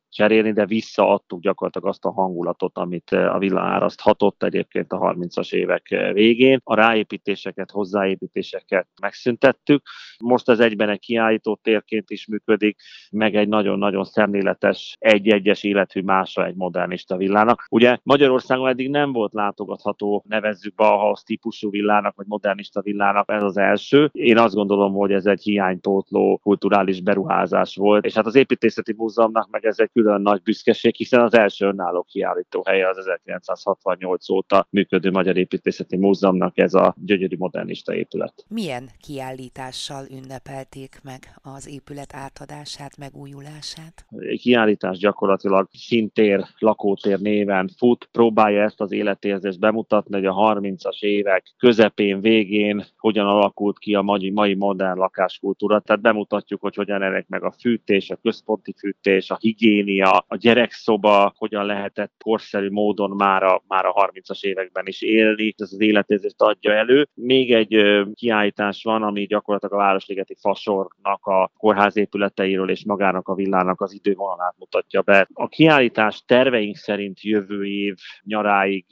cserélni, 0.09 0.52
de 0.52 0.67
visszaadtuk 0.67 1.40
gyakorlatilag 1.40 1.88
azt 1.88 2.05
a 2.05 2.12
hangulatot, 2.12 2.79
amit 2.79 3.11
a 3.11 3.38
villa 3.38 3.61
áraszthatott 3.61 4.43
egyébként 4.43 4.93
a 4.93 4.99
30-as 4.99 5.52
évek 5.52 5.88
végén. 6.12 6.61
A 6.64 6.75
ráépítéseket, 6.75 7.71
hozzáépítéseket 7.71 8.88
megszüntettük. 9.00 9.83
Most 10.19 10.49
ez 10.49 10.61
egyben 10.61 10.88
egy 10.88 11.00
kiállító 11.00 11.59
térként 11.62 12.11
is 12.11 12.26
működik, 12.26 12.81
meg 13.11 13.35
egy 13.35 13.49
nagyon-nagyon 13.49 14.05
szemléletes, 14.05 14.97
egy-egyes 14.99 15.62
élethű 15.62 16.00
másra 16.00 16.47
egy 16.47 16.55
modernista 16.55 17.17
villának. 17.17 17.67
Ugye 17.71 17.99
Magyarországon 18.02 18.69
eddig 18.69 18.90
nem 18.90 19.12
volt 19.12 19.33
látogatható, 19.33 20.25
nevezzük 20.29 20.75
Bauhaus 20.75 21.23
típusú 21.23 21.71
villának, 21.71 22.17
vagy 22.17 22.26
modernista 22.29 22.81
villának, 22.83 23.31
ez 23.31 23.43
az 23.43 23.57
első. 23.57 24.00
Én 24.12 24.38
azt 24.38 24.54
gondolom, 24.54 24.92
hogy 24.92 25.12
ez 25.12 25.26
egy 25.26 25.42
hiánypótló 25.42 26.40
kulturális 26.42 27.00
beruházás 27.00 27.76
volt, 27.76 28.04
és 28.04 28.14
hát 28.14 28.26
az 28.26 28.35
építészeti 28.35 28.95
múzeumnak 28.97 29.49
meg 29.50 29.64
ez 29.64 29.78
egy 29.78 29.90
külön 29.92 30.21
nagy 30.21 30.42
büszkeség, 30.42 30.95
hiszen 30.95 31.21
az 31.21 31.35
első 31.35 31.66
önálló 31.66 32.02
kiállító 32.02 32.62
helye 32.66 32.88
az 32.88 32.99
1968 32.99 34.30
óta 34.30 34.66
működő 34.71 35.11
Magyar 35.11 35.37
Építészeti 35.37 35.97
Múzeumnak 35.97 36.59
ez 36.59 36.75
a 36.75 36.95
gyönyörű 37.04 37.37
modernista 37.38 37.95
épület. 37.95 38.45
Milyen 38.49 38.88
kiállítással 39.00 40.04
ünnepelték 40.11 41.00
meg 41.02 41.35
az 41.42 41.69
épület 41.69 42.14
átadását, 42.14 42.97
megújulását? 42.99 44.07
Egy 44.19 44.40
kiállítás 44.40 44.99
gyakorlatilag 44.99 45.69
szintér, 45.73 46.45
lakótér 46.59 47.21
néven 47.21 47.71
fut, 47.76 48.09
próbálja 48.12 48.62
ezt 48.62 48.80
az 48.80 48.92
életérzést 48.92 49.59
bemutatni, 49.59 50.14
hogy 50.14 50.26
a 50.26 50.35
30-as 50.35 51.00
évek 51.00 51.54
közepén, 51.59 52.21
végén 52.21 52.85
hogyan 52.97 53.26
alakult 53.26 53.78
ki 53.78 53.89
a 53.94 54.02
mai, 54.02 54.30
mai 54.30 54.54
modern 54.54 54.99
lakáskultúra. 54.99 55.80
Tehát 55.80 56.02
bemutatjuk, 56.02 56.61
hogy 56.61 56.75
hogyan 56.75 57.02
ennek 57.02 57.28
meg 57.28 57.44
a 57.44 57.54
fűtés, 57.61 58.11
a 58.11 58.16
központi 58.23 58.75
fűtés, 58.78 59.30
a 59.30 59.37
higiénia, 59.40 60.25
a 60.28 60.37
gyerekszoba, 60.37 61.32
hogyan 61.37 61.66
lehetett 61.66 62.12
korszerű 62.25 62.70
módon 62.70 63.11
már 63.11 63.42
a, 63.42 63.62
már 63.66 63.85
a 63.85 64.11
30-as 64.12 64.42
években 64.42 64.87
is 64.87 65.02
élni. 65.02 65.54
Ez 65.56 65.73
az 65.73 65.80
életérzést 65.80 66.42
adja 66.42 66.73
elő. 66.73 67.09
Még 67.14 67.52
egy 67.52 68.04
kiállítás 68.14 68.82
van, 68.82 69.02
ami 69.02 69.26
gyakorlatilag 69.26 69.75
a 69.75 69.85
Városligeti 69.85 70.37
Fasornak 70.40 71.26
a 71.26 71.50
kórház 71.56 71.97
épületeiről 71.97 72.70
és 72.70 72.85
magának 72.85 73.28
a 73.28 73.35
villának 73.35 73.80
az 73.80 73.92
idővonalát 73.92 74.54
mutatja 74.59 75.02
be. 75.02 75.28
A 75.32 75.49
kiállítás 75.49 76.23
terveink 76.26 76.76
szerint 76.76 77.23
jövő 77.23 77.66
év 77.66 77.94
nyaráig 78.23 78.87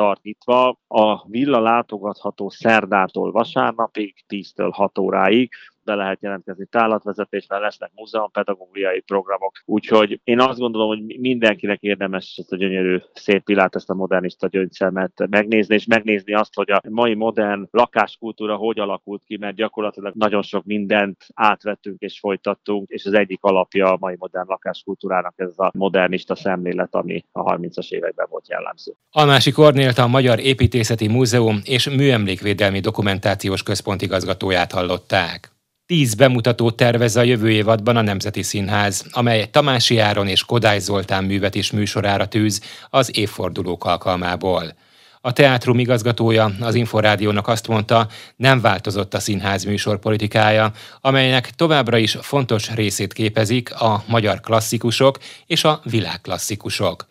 tart 0.00 0.22
nyitva. 0.22 0.78
A 0.88 1.28
villa 1.28 1.60
látogatható 1.60 2.48
szerdától 2.48 3.30
vasárnapig, 3.32 4.14
10-től 4.28 4.70
6 4.72 4.98
óráig 4.98 5.50
be 5.84 5.94
lehet 5.94 6.22
jelentkezni 6.22 6.66
tálatvezetésre, 6.70 7.58
lesznek 7.58 7.90
múzeumpedagógiai 7.94 9.00
programok. 9.00 9.52
Úgyhogy 9.64 10.20
én 10.24 10.40
azt 10.40 10.58
gondolom, 10.58 10.88
hogy 10.88 11.18
mindenkinek 11.20 11.80
érdemes 11.80 12.36
ezt 12.36 12.52
a 12.52 12.56
gyönyörű 12.56 12.98
szép 13.12 13.44
pilát, 13.44 13.74
ezt 13.74 13.90
a 13.90 13.94
modernista 13.94 14.46
gyöngyszemet 14.46 15.26
megnézni, 15.30 15.74
és 15.74 15.86
megnézni 15.86 16.34
azt, 16.34 16.54
hogy 16.54 16.70
a 16.70 16.80
mai 16.88 17.14
modern 17.14 17.68
lakáskultúra 17.70 18.56
hogy 18.56 18.78
alakult 18.78 19.22
ki, 19.26 19.36
mert 19.36 19.56
gyakorlatilag 19.56 20.12
nagyon 20.14 20.42
sok 20.42 20.64
mindent 20.64 21.26
átvettünk 21.34 22.00
és 22.00 22.18
folytattunk, 22.18 22.88
és 22.88 23.04
az 23.04 23.12
egyik 23.12 23.42
alapja 23.42 23.92
a 23.92 23.96
mai 24.00 24.14
modern 24.18 24.48
lakáskultúrának 24.48 25.34
ez 25.36 25.58
a 25.58 25.70
modernista 25.74 26.34
szemlélet, 26.34 26.94
ami 26.94 27.24
a 27.32 27.54
30-as 27.54 27.90
években 27.90 28.26
volt 28.30 28.48
jellemző. 28.48 28.92
Almási 29.10 29.50
Kornélt 29.50 29.98
a 29.98 30.06
Magyar 30.06 30.38
Építészeti 30.38 31.08
Múzeum 31.08 31.60
és 31.64 31.88
Műemlékvédelmi 31.88 32.80
Dokumentációs 32.80 33.62
Központ 33.62 34.02
igazgatóját 34.02 34.72
hallották. 34.72 35.59
Tíz 35.90 36.14
bemutatót 36.14 36.76
tervez 36.76 37.16
a 37.16 37.22
jövő 37.22 37.50
évadban 37.50 37.96
a 37.96 38.00
Nemzeti 38.00 38.42
Színház, 38.42 39.04
amely 39.10 39.48
Tamási 39.50 39.98
Áron 39.98 40.28
és 40.28 40.44
Kodály 40.44 40.78
Zoltán 40.78 41.24
művet 41.24 41.54
is 41.54 41.70
műsorára 41.70 42.28
tűz 42.28 42.60
az 42.90 43.16
évfordulók 43.16 43.84
alkalmából. 43.84 44.74
A 45.20 45.32
teátrum 45.32 45.78
igazgatója 45.78 46.52
az 46.60 46.74
Inforádiónak 46.74 47.48
azt 47.48 47.68
mondta, 47.68 48.08
nem 48.36 48.60
változott 48.60 49.14
a 49.14 49.20
színház 49.20 49.64
műsor 49.64 49.98
politikája, 49.98 50.72
amelynek 51.00 51.50
továbbra 51.50 51.96
is 51.96 52.16
fontos 52.20 52.70
részét 52.74 53.12
képezik 53.12 53.74
a 53.74 54.04
magyar 54.06 54.40
klasszikusok 54.40 55.18
és 55.46 55.64
a 55.64 55.80
világklasszikusok. 55.84 57.06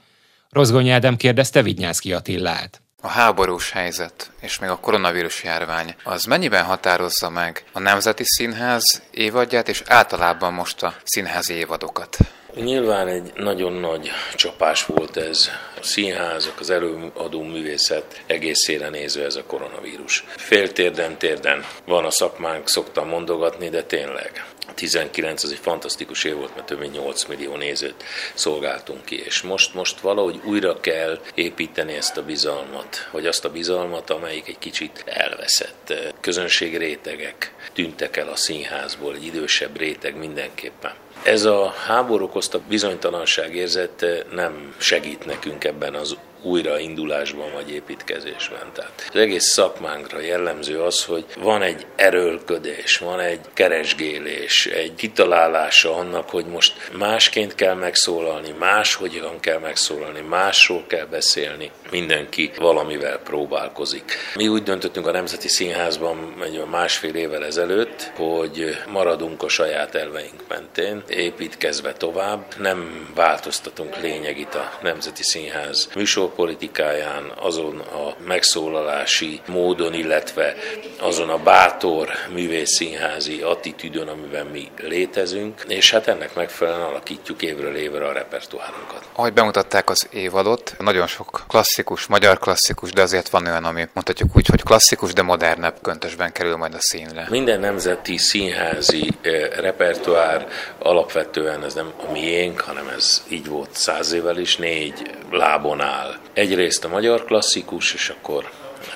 Rozgony 0.49 0.89
Ádám 0.89 1.17
kérdezte 1.17 1.61
Vidnyászki 1.61 2.13
Attillát. 2.13 2.81
A 3.01 3.07
háborús 3.07 3.71
helyzet 3.71 4.31
és 4.41 4.59
még 4.59 4.69
a 4.69 4.79
koronavírus 4.79 5.43
járvány 5.43 5.95
az 6.03 6.23
mennyiben 6.23 6.63
határozza 6.63 7.29
meg 7.29 7.63
a 7.71 7.79
Nemzeti 7.79 8.23
Színház 8.25 9.01
évadját 9.11 9.69
és 9.69 9.83
általában 9.87 10.53
most 10.53 10.83
a 10.83 10.93
színházi 11.03 11.53
évadokat? 11.53 12.17
Nyilván 12.55 13.07
egy 13.07 13.31
nagyon 13.35 13.73
nagy 13.73 14.11
csapás 14.35 14.85
volt 14.85 15.17
ez 15.17 15.49
a 15.79 15.83
színházak, 15.83 16.59
az 16.59 16.69
előadó 16.69 17.43
művészet 17.43 18.21
egészére 18.25 18.89
nézve 18.89 19.23
ez 19.23 19.35
a 19.35 19.43
koronavírus. 19.43 20.23
Féltérden, 20.27 21.17
térden 21.17 21.65
van 21.85 22.05
a 22.05 22.11
szakmánk, 22.11 22.69
szoktam 22.69 23.07
mondogatni, 23.07 23.69
de 23.69 23.83
tényleg. 23.83 24.45
19 24.79 25.43
az 25.43 25.51
egy 25.51 25.59
fantasztikus 25.61 26.23
év 26.23 26.35
volt, 26.35 26.55
mert 26.55 26.67
több 26.67 26.79
mint 26.79 26.93
8 26.93 27.25
millió 27.25 27.55
nézőt 27.55 28.03
szolgáltunk 28.33 29.05
ki, 29.05 29.23
és 29.25 29.41
most, 29.41 29.73
most 29.73 29.99
valahogy 29.99 30.39
újra 30.43 30.79
kell 30.79 31.19
építeni 31.35 31.93
ezt 31.93 32.17
a 32.17 32.23
bizalmat, 32.23 33.09
vagy 33.11 33.25
azt 33.25 33.45
a 33.45 33.51
bizalmat, 33.51 34.09
amelyik 34.09 34.47
egy 34.47 34.59
kicsit 34.59 35.03
elveszett. 35.05 35.93
Közönségrétegek 36.19 37.53
tűntek 37.73 38.17
el 38.17 38.27
a 38.27 38.35
színházból, 38.35 39.15
egy 39.15 39.25
idősebb 39.25 39.77
réteg 39.77 40.17
mindenképpen. 40.17 40.93
Ez 41.23 41.45
a 41.45 41.73
háború 41.85 42.25
okozta 42.25 42.61
bizonytalanság 42.67 43.55
érzete 43.55 44.25
nem 44.31 44.75
segít 44.77 45.25
nekünk 45.25 45.63
ebben 45.63 45.95
az 45.95 46.17
újraindulásban 46.41 47.51
vagy 47.53 47.71
építkezésben. 47.71 48.71
Tehát 48.73 49.09
az 49.13 49.19
egész 49.19 49.45
szakmánkra 49.45 50.19
jellemző 50.19 50.81
az, 50.81 51.05
hogy 51.05 51.25
van 51.37 51.61
egy 51.61 51.85
erőlködés, 51.95 52.97
van 52.97 53.19
egy 53.19 53.39
keresgélés, 53.53 54.65
egy 54.65 54.95
kitalálása 54.95 55.95
annak, 55.95 56.29
hogy 56.29 56.45
most 56.45 56.89
másként 56.97 57.55
kell 57.55 57.73
megszólalni, 57.73 58.53
máshogyan 58.59 59.39
kell 59.39 59.59
megszólalni, 59.59 60.19
másról 60.19 60.83
kell 60.87 61.05
beszélni. 61.05 61.71
Mindenki 61.91 62.51
valamivel 62.57 63.17
próbálkozik. 63.17 64.17
Mi 64.35 64.47
úgy 64.47 64.63
döntöttünk 64.63 65.07
a 65.07 65.11
Nemzeti 65.11 65.47
Színházban 65.47 66.33
egy 66.43 66.63
másfél 66.69 67.15
évvel 67.15 67.45
ezelőtt, 67.45 68.11
hogy 68.15 68.77
maradunk 68.87 69.43
a 69.43 69.49
saját 69.49 69.95
elveink 69.95 70.43
mentén, 70.47 71.03
építkezve 71.07 71.93
tovább, 71.93 72.45
nem 72.57 73.09
változtatunk 73.15 74.01
lényegit 74.01 74.55
a 74.55 74.77
Nemzeti 74.81 75.23
Színház 75.23 75.89
műsor 75.95 76.28
politikáján, 76.29 77.31
azon 77.35 77.79
a 77.79 78.15
megszólalási 78.27 79.41
módon, 79.47 79.93
illetve 79.93 80.55
azon 80.99 81.29
a 81.29 81.37
bátor 81.37 82.09
művészszínházi 82.33 83.41
attitűdön, 83.41 84.07
amiben 84.07 84.45
mi 84.45 84.71
létezünk, 84.77 85.63
és 85.67 85.91
hát 85.91 86.07
ennek 86.07 86.35
megfelelően 86.35 86.85
alakítjuk 86.85 87.41
évről 87.41 87.75
évre 87.75 88.05
a 88.05 88.11
repertoárunkat. 88.11 89.03
Ahogy 89.15 89.33
bemutatták 89.33 89.89
az 89.89 90.07
évadot, 90.11 90.75
nagyon 90.77 91.07
sok 91.07 91.43
klasszikus, 91.47 92.07
magyar 92.07 92.39
klasszikus, 92.39 92.91
de 92.91 93.01
azért 93.01 93.29
van 93.29 93.45
olyan, 93.45 93.65
ami 93.65 93.87
mondhatjuk 93.93 94.29
úgy, 94.35 94.47
hogy 94.47 94.63
klasszikus, 94.63 95.13
de 95.13 95.21
modernebb 95.21 95.75
köntösben 95.81 96.31
kerül 96.31 96.55
majd 96.55 96.73
a 96.73 96.79
színre. 96.79 97.27
Minden 97.29 97.59
nemzeti 97.59 98.17
színházi 98.17 99.09
eh, 99.21 99.49
repertoár 99.59 100.47
alapvetően 100.79 101.63
ez 101.63 101.73
nem 101.73 101.93
a 102.07 102.11
miénk, 102.11 102.59
hanem 102.59 102.87
ez 102.87 103.23
így 103.29 103.47
volt 103.47 103.69
száz 103.71 104.11
évvel 104.11 104.37
is, 104.37 104.57
négy 104.57 105.11
lábon 105.31 105.81
áll. 105.81 106.18
Egyrészt 106.33 106.85
a 106.85 106.87
magyar 106.87 107.25
klasszikus, 107.25 107.93
és 107.93 108.09
akkor 108.09 108.49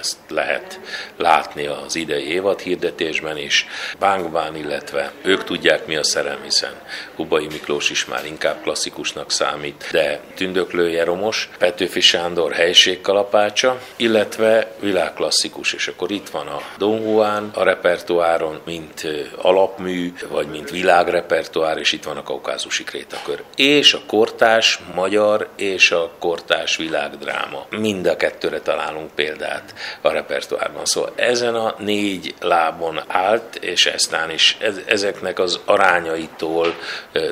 ezt 0.03 0.17
lehet 0.27 0.79
látni 1.17 1.65
az 1.65 1.95
idei 1.95 2.31
évad 2.31 2.59
hirdetésben 2.59 3.37
is. 3.37 3.67
Bánkbán, 3.99 4.55
illetve 4.55 5.11
ők 5.21 5.43
tudják 5.43 5.85
mi 5.85 5.95
a 5.95 6.03
szerelem, 6.03 6.43
hiszen 6.43 6.73
Hubai 7.15 7.47
Miklós 7.51 7.89
is 7.89 8.05
már 8.05 8.25
inkább 8.25 8.61
klasszikusnak 8.61 9.31
számít, 9.31 9.87
de 9.91 10.19
Tündöklő 10.35 10.89
Jeromos, 10.89 11.49
Petőfi 11.57 12.01
Sándor 12.01 12.51
helységkalapácsa, 12.51 13.79
illetve 13.95 14.71
világklasszikus, 14.79 15.73
és 15.73 15.87
akkor 15.87 16.11
itt 16.11 16.29
van 16.29 16.47
a 16.47 16.61
Don 16.77 17.01
Juan 17.01 17.51
a 17.53 17.63
repertoáron, 17.63 18.61
mint 18.65 19.07
alapmű, 19.37 20.13
vagy 20.29 20.47
mint 20.47 20.69
világrepertoár, 20.69 21.77
és 21.77 21.91
itt 21.91 22.03
van 22.03 22.17
a 22.17 22.23
kaukázusi 22.23 22.83
krétakör. 22.83 23.43
És 23.55 23.93
a 23.93 24.01
kortás 24.07 24.79
magyar 24.95 25.49
és 25.55 25.91
a 25.91 26.11
kortás 26.19 26.75
világdráma. 26.75 27.65
Mind 27.69 28.05
a 28.05 28.15
kettőre 28.15 28.59
találunk 28.59 29.11
példát 29.15 29.73
a 30.01 30.09
repertoárban. 30.09 30.85
Szóval 30.85 31.13
ezen 31.15 31.55
a 31.55 31.75
négy 31.77 32.33
lábon 32.39 33.01
állt, 33.07 33.55
és 33.55 33.85
eztán 33.85 34.29
is 34.29 34.57
ezeknek 34.85 35.39
az 35.39 35.59
arányaitól 35.65 36.75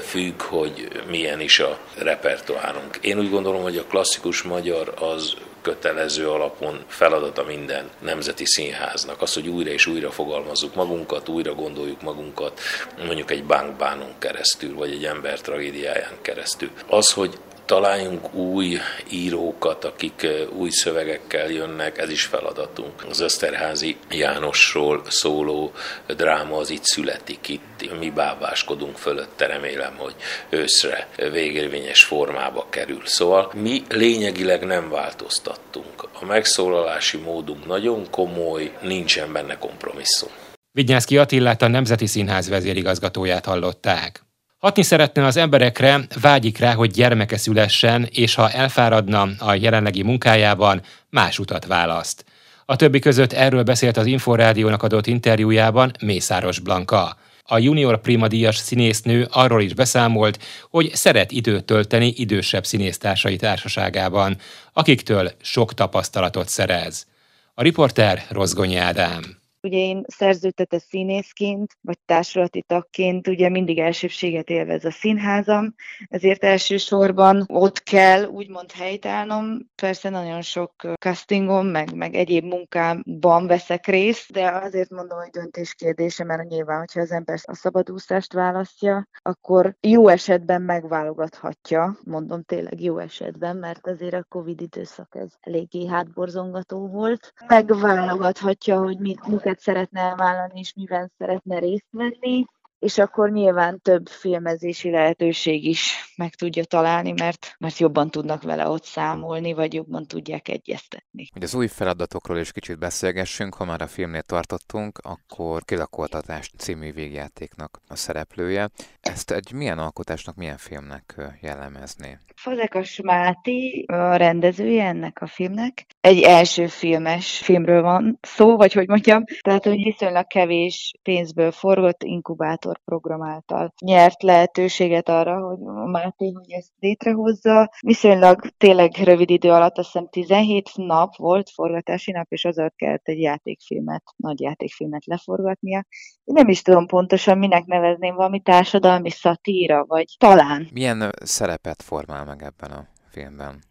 függ, 0.01 0.41
hogy 0.41 0.88
milyen 1.08 1.39
is 1.39 1.60
a 1.60 1.77
repertoárunk. 1.98 2.98
Én 3.01 3.20
úgy 3.20 3.30
gondolom, 3.30 3.62
hogy 3.62 3.77
a 3.77 3.86
klasszikus 3.86 4.41
magyar 4.41 4.94
az 5.00 5.34
kötelező 5.62 6.30
alapon 6.30 6.84
feladata 6.88 7.44
minden 7.44 7.89
nemzeti 8.00 8.46
színháznak. 8.46 9.22
Az, 9.22 9.34
hogy 9.34 9.48
újra 9.48 9.70
és 9.70 9.86
újra 9.86 10.12
fogalmazzuk 10.12 10.75
magunkat, 10.75 11.30
újra 11.30 11.53
gondoljuk 11.53 12.01
magunkat, 12.01 12.60
mondjuk 13.06 13.32
egy 13.32 13.44
bankbánon 13.44 14.13
keresztül, 14.20 14.75
vagy 14.75 14.91
egy 14.91 15.06
ember 15.06 15.41
tragédiáján 15.41 16.18
keresztül. 16.22 16.70
Az, 16.88 17.12
hogy 17.12 17.38
találjunk 17.72 18.34
új 18.34 18.78
írókat, 19.10 19.86
akik 19.86 20.28
új 20.58 20.70
szövegekkel 20.70 21.50
jönnek, 21.50 21.98
ez 21.98 22.10
is 22.10 22.24
feladatunk. 22.24 23.06
Az 23.10 23.22
Eszterházi 23.22 23.98
Jánosról 24.10 25.01
szóló 25.08 25.72
dráma 26.08 26.58
az 26.58 26.70
itt 26.70 26.84
születik, 26.84 27.48
itt 27.48 28.00
mi 28.00 28.10
bábáskodunk 28.10 28.98
fölötte, 28.98 29.46
remélem, 29.46 29.94
hogy 29.98 30.16
őszre 30.50 31.08
végérvényes 31.32 32.04
formába 32.04 32.68
kerül. 32.70 33.01
Szóval 33.06 33.51
mi 33.54 33.82
lényegileg 33.90 34.66
nem 34.66 34.90
változtattunk. 34.90 36.10
A 36.22 36.25
megszólalási 36.25 37.18
módunk 37.18 37.66
nagyon 37.66 38.10
komoly, 38.10 38.72
nincsen 38.82 39.34
benne 39.34 39.58
kompromisszum. 39.58 40.30
Vignyászki 40.72 41.18
Attillát 41.18 41.62
a 41.62 41.68
Nemzeti 41.68 42.06
Színház 42.06 42.50
vezérigazgatóját 42.50 43.46
hallották. 43.46 44.31
Hatni 44.62 44.84
szeretne 44.84 45.25
az 45.25 45.38
emberekre, 45.38 46.00
vágyik 46.22 46.58
rá, 46.58 46.74
hogy 46.74 46.91
gyermeke 46.91 47.38
szülessen, 47.38 48.08
és 48.12 48.36
ha 48.36 48.51
elfáradna 48.51 49.27
a 49.39 49.53
jelenlegi 49.53 50.03
munkájában, 50.03 50.82
más 51.10 51.39
utat 51.39 51.65
választ. 51.65 52.25
A 52.65 52.75
többi 52.75 53.00
között 53.00 53.34
erről 53.34 53.63
beszélt 53.63 53.98
az 53.98 54.06
Inforádiónak 54.06 54.84
adott 54.84 55.08
interjújában 55.08 55.91
Mészáros 56.01 56.60
Blanka. 56.60 57.18
A 57.44 57.58
junior 57.58 58.01
prima 58.01 58.27
díjas 58.27 58.56
színésznő 58.56 59.27
arról 59.32 59.62
is 59.62 59.74
beszámolt, 59.74 60.39
hogy 60.70 60.91
szeret 60.94 61.32
időt 61.32 61.65
tölteni 61.65 62.13
idősebb 62.15 62.65
színésztársai 62.65 63.36
társaságában, 63.36 64.38
akiktől 64.74 65.32
sok 65.41 65.74
tapasztalatot 65.74 66.50
szerez. 66.50 67.08
A 67.53 67.62
riporter 67.62 68.25
Rozgonyi 68.30 68.77
Ádám. 68.77 69.41
Ugye 69.63 69.77
én 69.77 70.03
szerződtetett 70.08 70.84
színészként, 70.84 71.77
vagy 71.82 71.98
társulati 72.06 72.63
tagként 72.68 73.27
ugye 73.27 73.50
mindig 73.50 73.80
elsőbséget 73.80 74.50
élvez 74.50 74.86
a 74.86 74.91
színházam, 74.91 75.75
ezért 76.08 76.44
elsősorban 76.44 77.44
ott 77.48 77.84
kell 77.84 78.24
úgymond 78.24 78.72
helytállnom. 78.72 79.70
Persze 79.75 80.10
nagyon 80.10 80.41
sok 80.41 80.74
castingom, 81.00 81.68
meg, 81.68 81.96
meg 81.96 82.15
egyéb 82.15 82.44
munkámban 82.44 83.48
veszek 83.48 83.86
részt, 83.86 84.32
de 84.32 84.48
azért 84.50 84.89
mondom, 84.89 85.18
hogy 85.18 85.30
döntés 85.30 85.74
kérdése, 85.74 86.24
mert 86.24 86.50
nyilván, 86.50 86.80
hogyha 86.80 87.01
az 87.01 87.12
ember 87.12 87.39
a 87.44 87.56
szabadúszást 87.56 88.34
választja, 88.34 89.08
akkor 89.22 89.75
jó 89.80 90.08
esetben 90.08 90.62
megválogathatja, 90.62 91.98
mondom 92.03 92.44
tényleg 92.44 92.82
jó 92.82 92.98
esetben, 92.98 93.58
mert 93.58 93.88
azért 93.88 94.13
a 94.13 94.25
Covid 94.30 94.62
időszak 94.62 95.15
ez 95.15 95.30
eléggé 95.39 95.86
hátborzongató 95.86 96.88
volt. 96.88 97.34
Megválogathatja, 97.48 98.80
hogy 98.80 99.00
mit, 99.00 99.27
mit 99.27 99.46
miket 99.51 99.63
szeretne 99.63 100.01
elvállalni, 100.01 100.60
és 100.60 100.74
miben 100.75 101.12
szeretne 101.17 101.60
részt 101.60 101.88
venni, 101.89 102.46
és 102.79 102.98
akkor 102.98 103.31
nyilván 103.31 103.81
több 103.81 104.08
filmezési 104.08 104.89
lehetőség 104.89 105.65
is 105.65 106.13
meg 106.15 106.36
tudja 106.36 106.63
találni, 106.63 107.12
mert, 107.12 107.55
mert 107.60 107.77
jobban 107.77 108.10
tudnak 108.10 108.43
vele 108.43 108.67
ott 108.67 108.84
számolni, 108.84 109.53
vagy 109.53 109.74
jobban 109.74 110.05
tudják 110.05 110.48
egyeztetni. 110.48 111.27
Hogy 111.34 111.43
az 111.43 111.55
új 111.55 111.67
feladatokról 111.67 112.38
is 112.38 112.51
kicsit 112.51 112.79
beszélgessünk, 112.79 113.53
ha 113.53 113.65
már 113.65 113.81
a 113.81 113.88
filmnél 113.88 114.22
tartottunk, 114.22 114.98
akkor 114.98 115.63
Kilakoltatás 115.63 116.51
című 116.58 116.91
végjátéknak 116.91 117.81
a 117.88 117.96
szereplője. 117.96 118.70
Ezt 119.01 119.31
egy 119.31 119.51
milyen 119.53 119.79
alkotásnak, 119.79 120.36
milyen 120.36 120.58
filmnek 120.58 121.22
jellemezni? 121.41 122.20
Fazekas 122.36 123.01
Máté 123.01 123.84
a 123.88 124.15
rendezője 124.15 124.86
ennek 124.86 125.22
a 125.22 125.27
filmnek. 125.27 125.86
Egy 126.01 126.22
első 126.22 126.67
filmes 126.67 127.38
filmről 127.38 127.81
van 127.81 128.17
szó, 128.22 128.58
vagy 128.58 128.74
hogy 128.74 128.88
mondjam, 128.88 129.24
tehát 129.41 129.63
hogy 129.63 129.84
viszonylag 129.84 130.27
kevés 130.27 130.93
pénzből 131.03 131.51
forgott 131.51 132.03
inkubátor 132.03 132.79
program 132.86 133.24
által 133.24 133.74
nyert 133.86 134.24
lehetőséget 134.24 135.10
arra, 135.10 135.39
hogy 135.39 135.58
Máté 135.91 136.31
hogy 136.31 136.51
ezt 136.51 136.72
létrehozza. 136.79 137.72
Viszonylag 137.79 138.39
tényleg 138.58 138.91
rövid 139.03 139.29
idő 139.29 139.50
alatt, 139.50 139.77
azt 139.77 139.91
hiszem 139.91 140.08
17 140.10 140.70
nap 140.75 141.15
volt 141.15 141.50
forgatási 141.50 142.12
nap, 142.12 142.25
és 142.29 142.46
azért 142.46 142.75
kellett 142.75 143.08
egy 143.08 143.20
játékfilmet, 143.20 144.03
nagy 144.15 144.39
játékfilmet 144.39 145.05
leforgatnia. 145.05 145.86
Én 146.24 146.34
nem 146.34 146.48
is 146.48 146.62
tudom 146.62 146.88
pontosan, 146.88 147.38
minek 147.38 147.65
nevezném, 147.65 148.15
valami 148.15 148.39
társadalmi 148.39 149.10
szatíra, 149.10 149.86
vagy 149.86 150.15
talán. 150.17 150.67
Milyen 150.74 151.12
szerepet 151.24 151.81
formál 151.81 152.25
meg 152.25 152.44
ebben 152.44 152.72
a 152.72 152.87
filmben? 153.09 153.70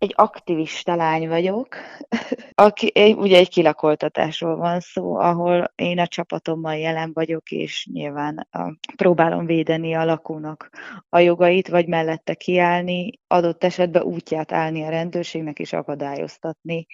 Egy 0.00 0.12
aktivista 0.16 0.94
lány 0.94 1.28
vagyok, 1.28 1.76
aki, 2.54 2.92
ugye 3.16 3.36
egy 3.36 3.48
kilakoltatásról 3.48 4.56
van 4.56 4.80
szó, 4.80 5.16
ahol 5.16 5.72
én 5.74 5.98
a 5.98 6.06
csapatommal 6.06 6.76
jelen 6.76 7.10
vagyok, 7.12 7.50
és 7.50 7.88
nyilván 7.92 8.48
a, 8.50 8.74
próbálom 8.96 9.46
védeni 9.46 9.94
a 9.94 10.04
lakónak 10.04 10.70
a 11.08 11.18
jogait, 11.18 11.68
vagy 11.68 11.86
mellette 11.86 12.34
kiállni, 12.34 13.10
adott 13.26 13.64
esetben 13.64 14.02
útját 14.02 14.52
állni 14.52 14.82
a 14.82 14.88
rendőrségnek 14.88 15.58
és 15.58 15.72
akadályoztatni, 15.72 16.86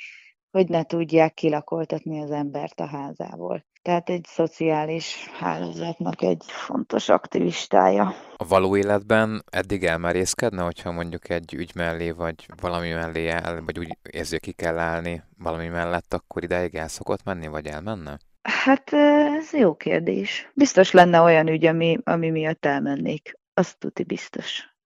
hogy 0.57 0.69
ne 0.69 0.83
tudják 0.83 1.35
kilakoltatni 1.35 2.21
az 2.21 2.31
embert 2.31 2.81
a 2.81 2.87
házából 2.87 3.65
tehát 3.87 4.09
egy 4.11 4.25
szociális 4.29 5.31
hálózatnak 5.39 6.23
egy 6.23 6.43
fontos 6.47 7.09
aktivistája. 7.09 8.15
A 8.37 8.47
való 8.47 8.77
életben 8.77 9.45
eddig 9.51 9.85
elmerészkedne, 9.85 10.63
hogyha 10.63 10.93
mondjuk 10.93 11.31
egy 11.31 11.55
ügy 11.55 11.71
mellé, 11.75 12.11
vagy 12.11 12.47
valami 12.61 12.91
mellé 12.91 13.29
el, 13.29 13.63
vagy 13.65 13.79
úgy 13.79 13.97
érzi, 14.11 14.39
ki 14.39 14.53
kell 14.53 14.79
állni 14.79 15.23
valami 15.39 15.69
mellett, 15.69 16.15
akkor 16.15 16.43
ideig 16.43 16.75
el 16.75 16.89
szokott 16.89 17.25
menni, 17.25 17.47
vagy 17.47 17.67
elmenne? 17.67 18.19
Hát 18.43 18.93
ez 19.39 19.53
jó 19.53 19.75
kérdés. 19.75 20.51
Biztos 20.55 20.91
lenne 20.91 21.21
olyan 21.21 21.49
ügy, 21.49 21.67
ami, 21.67 21.99
ami 22.05 22.31
miatt 22.31 22.65
elmennék. 22.65 23.39
Azt 23.55 23.79
tuti 23.79 24.05
biztos. 24.05 24.77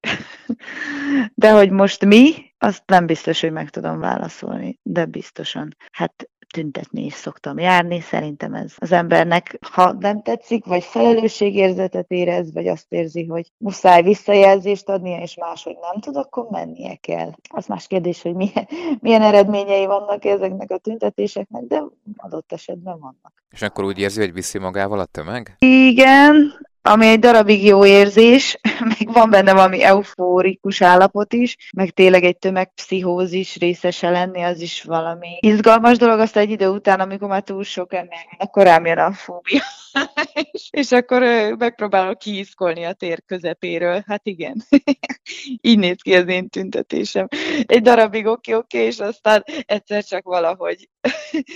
De 1.34 1.50
hogy 1.52 1.70
most 1.70 2.04
mi, 2.04 2.49
azt 2.62 2.82
nem 2.86 3.06
biztos, 3.06 3.40
hogy 3.40 3.52
meg 3.52 3.70
tudom 3.70 4.00
válaszolni, 4.00 4.78
de 4.82 5.04
biztosan. 5.04 5.76
Hát 5.92 6.28
tüntetni 6.52 7.04
is 7.04 7.12
szoktam 7.12 7.58
járni. 7.58 8.00
Szerintem 8.00 8.54
ez 8.54 8.74
az 8.76 8.92
embernek, 8.92 9.58
ha 9.70 9.92
nem 9.92 10.22
tetszik, 10.22 10.64
vagy 10.64 10.84
felelősségérzetet 10.84 12.10
érez, 12.10 12.52
vagy 12.52 12.66
azt 12.66 12.86
érzi, 12.88 13.26
hogy 13.26 13.52
muszáj 13.56 14.02
visszajelzést 14.02 14.88
adnia, 14.88 15.20
és 15.20 15.36
máshogy 15.36 15.76
nem 15.80 16.00
tud, 16.00 16.16
akkor 16.16 16.46
mennie 16.50 16.96
kell. 16.96 17.30
Az 17.48 17.66
más 17.66 17.86
kérdés, 17.86 18.22
hogy 18.22 18.34
milyen, 18.34 18.68
milyen 19.00 19.22
eredményei 19.22 19.86
vannak 19.86 20.24
ezeknek 20.24 20.70
a 20.70 20.78
tüntetéseknek, 20.78 21.62
de 21.62 21.82
adott 22.16 22.52
esetben 22.52 22.98
vannak. 23.00 23.32
És 23.50 23.62
akkor 23.62 23.84
úgy 23.84 23.98
érzi, 23.98 24.20
hogy 24.20 24.32
viszi 24.32 24.58
magával 24.58 24.98
a 24.98 25.04
tömeg? 25.04 25.56
Igen, 25.58 26.52
ami 26.82 27.06
egy 27.06 27.18
darabig 27.18 27.64
jó 27.64 27.84
érzés, 27.84 28.58
meg 28.98 29.12
van 29.12 29.30
benne 29.30 29.52
valami 29.52 29.82
eufórikus 29.82 30.82
állapot 30.82 31.32
is, 31.32 31.56
meg 31.76 31.90
tényleg 31.90 32.24
egy 32.24 32.38
tömegpszichózis 32.38 33.56
részese 33.56 34.10
lenni, 34.10 34.42
az 34.42 34.60
is 34.60 34.82
valami 34.82 35.38
izgalmas 35.40 35.98
dolog, 35.98 36.18
azt 36.18 36.36
egy 36.36 36.50
idő 36.50 36.68
után, 36.68 37.00
amikor 37.00 37.28
már 37.28 37.42
túl 37.42 37.64
sok 37.64 37.92
ennél, 37.92 38.36
akkor 38.38 38.62
rám 38.62 38.86
jön 38.86 38.98
a 38.98 39.12
fóbia. 39.12 39.62
és 40.70 40.92
akkor 40.92 41.22
megpróbálok 41.58 42.18
kiiszkolni 42.18 42.84
a 42.84 42.92
tér 42.92 43.22
közepéről. 43.26 44.04
Hát 44.06 44.26
igen, 44.26 44.62
így 45.60 45.78
néz 45.78 46.02
ki 46.02 46.14
az 46.14 46.28
én 46.28 46.48
tüntetésem. 46.48 47.28
Egy 47.66 47.82
darabig 47.82 48.26
oké, 48.26 48.54
oké, 48.54 48.78
és 48.78 48.98
aztán 48.98 49.44
egyszer 49.66 50.04
csak 50.04 50.24
valahogy 50.24 50.88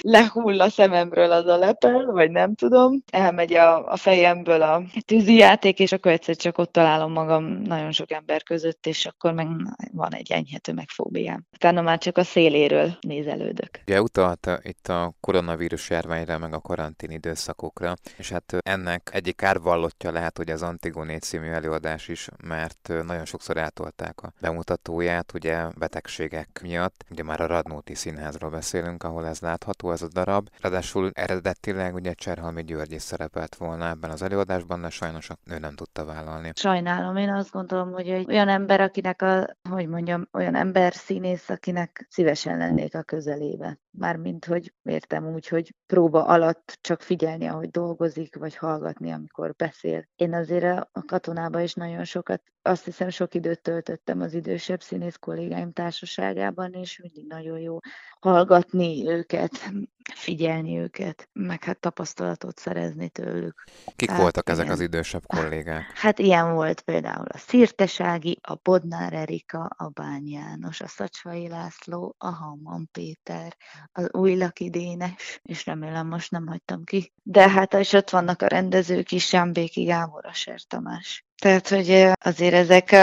lehull 0.01 0.61
a 0.61 0.69
szememről 0.69 1.33
az 1.33 1.47
a 1.47 1.57
lepel, 1.57 2.05
vagy 2.05 2.31
nem 2.31 2.55
tudom, 2.55 3.03
elmegy 3.11 3.55
a, 3.55 3.87
a 3.87 3.97
fejemből 3.97 4.63
a 4.63 4.83
tűzi 5.15 5.35
játék, 5.35 5.79
és 5.79 5.93
akkor 5.93 6.13
egyszer 6.13 6.37
csak 6.37 6.59
ott 6.59 6.73
találom 6.73 7.13
magam 7.13 7.45
nagyon 7.45 7.93
sok 7.93 8.13
ember 8.13 8.43
között, 8.43 8.87
és 8.87 9.07
akkor 9.07 9.33
meg 9.33 9.47
van 9.93 10.15
egy 10.15 10.33
enyhe 10.33 10.59
tömegfóbiám. 10.59 11.47
Utána 11.53 11.83
már 11.83 11.99
csak 11.99 12.19
a 12.19 12.25
széléről 12.25 12.97
nézelődök. 13.01 13.69
Ugye 13.87 14.03
utalt 14.03 14.51
itt 14.63 14.89
a 14.89 15.15
koronavírus 15.21 15.91
járványra, 15.91 16.39
meg 16.39 16.55
a 16.55 16.61
karantén 16.61 17.11
időszakokra, 17.11 17.95
és 18.17 18.31
hát 18.31 18.57
ennek 18.61 19.11
egyik 19.13 19.43
árvallottja 19.43 20.11
lehet, 20.11 20.37
hogy 20.37 20.51
az 20.51 20.63
Antigoné 20.63 21.17
című 21.17 21.49
előadás 21.49 22.09
is, 22.09 22.29
mert 22.45 22.93
nagyon 23.07 23.25
sokszor 23.25 23.57
eltolták 23.57 24.23
a 24.23 24.33
bemutatóját, 24.41 25.33
ugye 25.35 25.69
betegségek 25.79 26.61
miatt. 26.63 27.05
Ugye 27.11 27.23
már 27.23 27.41
a 27.41 27.47
Radnóti 27.47 27.95
Színházról 27.95 28.51
beszélünk, 28.51 29.03
ahol 29.03 29.27
ez 29.27 29.41
látható, 29.41 29.93
ez 29.93 30.03
a 30.03 30.09
darab. 30.09 30.49
Ráadásul 30.61 31.11
eredetileg 31.13 31.95
ugye 31.95 32.13
Cserhalmi 32.13 32.65
György 32.65 32.93
is 32.93 33.03
szerepelt 33.03 33.55
volna 33.55 33.89
ebben 33.89 34.11
az 34.11 34.23
előadásban, 34.23 34.81
de 34.81 34.91
sajnos 35.05 35.29
ő 35.47 35.59
nem 35.59 35.75
tudta 35.75 36.05
vállalni. 36.05 36.53
Sajnálom, 36.55 37.17
én 37.17 37.33
azt 37.33 37.51
gondolom, 37.51 37.93
hogy 37.93 38.09
egy 38.09 38.27
olyan 38.29 38.49
ember, 38.49 38.81
akinek 38.81 39.23
a, 39.23 39.57
hogy 39.71 39.89
mondjam, 39.89 40.29
olyan 40.33 40.55
ember 40.55 40.95
színész, 40.95 41.49
akinek 41.49 42.07
szívesen 42.11 42.59
lennék 42.59 42.95
a 42.95 43.03
közelébe. 43.03 43.79
Mármint, 43.97 44.45
hogy 44.45 44.75
értem 44.83 45.27
úgy, 45.27 45.49
hogy 45.49 45.75
próba 45.87 46.25
alatt 46.25 46.79
csak 46.81 47.03
figyelni, 47.03 47.47
ahogy 47.47 47.71
dolgozik, 47.71 48.37
vagy 48.37 48.57
hallgatni, 48.57 49.11
amikor 49.11 49.55
beszél. 49.55 50.09
Én 50.17 50.35
azért 50.35 50.65
a 50.93 51.03
katonában 51.07 51.63
is 51.63 51.75
nagyon 51.75 52.05
sokat, 52.05 52.43
azt 52.67 52.85
hiszem 52.85 53.09
sok 53.09 53.35
időt 53.35 53.63
töltöttem 53.63 54.21
az 54.21 54.35
idősebb 54.35 54.83
színész 54.83 55.17
kollégáim 55.17 55.73
társaságában, 55.73 56.73
és 56.73 56.99
mindig 56.99 57.27
nagyon 57.27 57.59
jó 57.59 57.79
hallgatni 58.21 59.09
őket, 59.09 59.71
figyelni 60.15 60.79
őket, 60.79 61.29
meg 61.33 61.65
hát 61.65 61.81
tapasztalatot 61.81 62.59
szerezni 62.59 63.09
tőlük. 63.09 63.65
Kik 63.97 64.11
hát, 64.11 64.21
voltak 64.21 64.49
ezek 64.49 64.71
az 64.71 64.81
idősebb 64.81 65.27
kollégák? 65.27 65.83
Hát 66.05 66.19
ilyen 66.19 66.55
volt 66.55 66.81
például 66.81 67.27
a 67.27 67.39
Szirtesági, 67.39 68.39
a 68.43 68.55
Bodnár 68.63 69.13
Erika, 69.13 69.65
a 69.77 69.89
Bány 69.89 70.29
János, 70.29 70.81
a 70.81 70.87
Szacsvai 70.87 71.49
László, 71.49 72.15
a 72.19 72.29
Hamman 72.29 72.89
Péter, 72.93 73.57
az 73.93 74.09
Újlaki 74.13 74.71
Dénes, 74.71 75.41
és 75.43 75.67
remélem 75.67 76.07
most 76.07 76.31
nem 76.31 76.47
hagytam 76.47 76.85
ki. 76.85 77.13
De 77.23 77.49
hát 77.49 77.75
is 77.75 77.93
ott 77.93 78.11
vannak 78.11 78.43
a 78.43 78.47
rendezők 78.47 79.13
is, 79.13 79.33
Jambéki 79.33 79.85
Gábor, 79.85 80.27
a 80.27 80.33
Ser 80.33 80.61
Tamás. 80.69 81.25
Tehát, 81.41 81.69
hogy 81.69 82.11
azért 82.21 82.55
ezek 82.55 82.97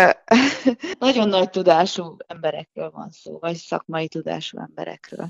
nagyon 0.99 1.29
nagy 1.29 1.49
tudású 1.49 2.15
emberekről 2.27 2.89
van 2.91 3.09
szó, 3.11 3.37
vagy 3.39 3.55
szakmai 3.55 4.07
tudású 4.07 4.59
emberekről. 4.59 5.27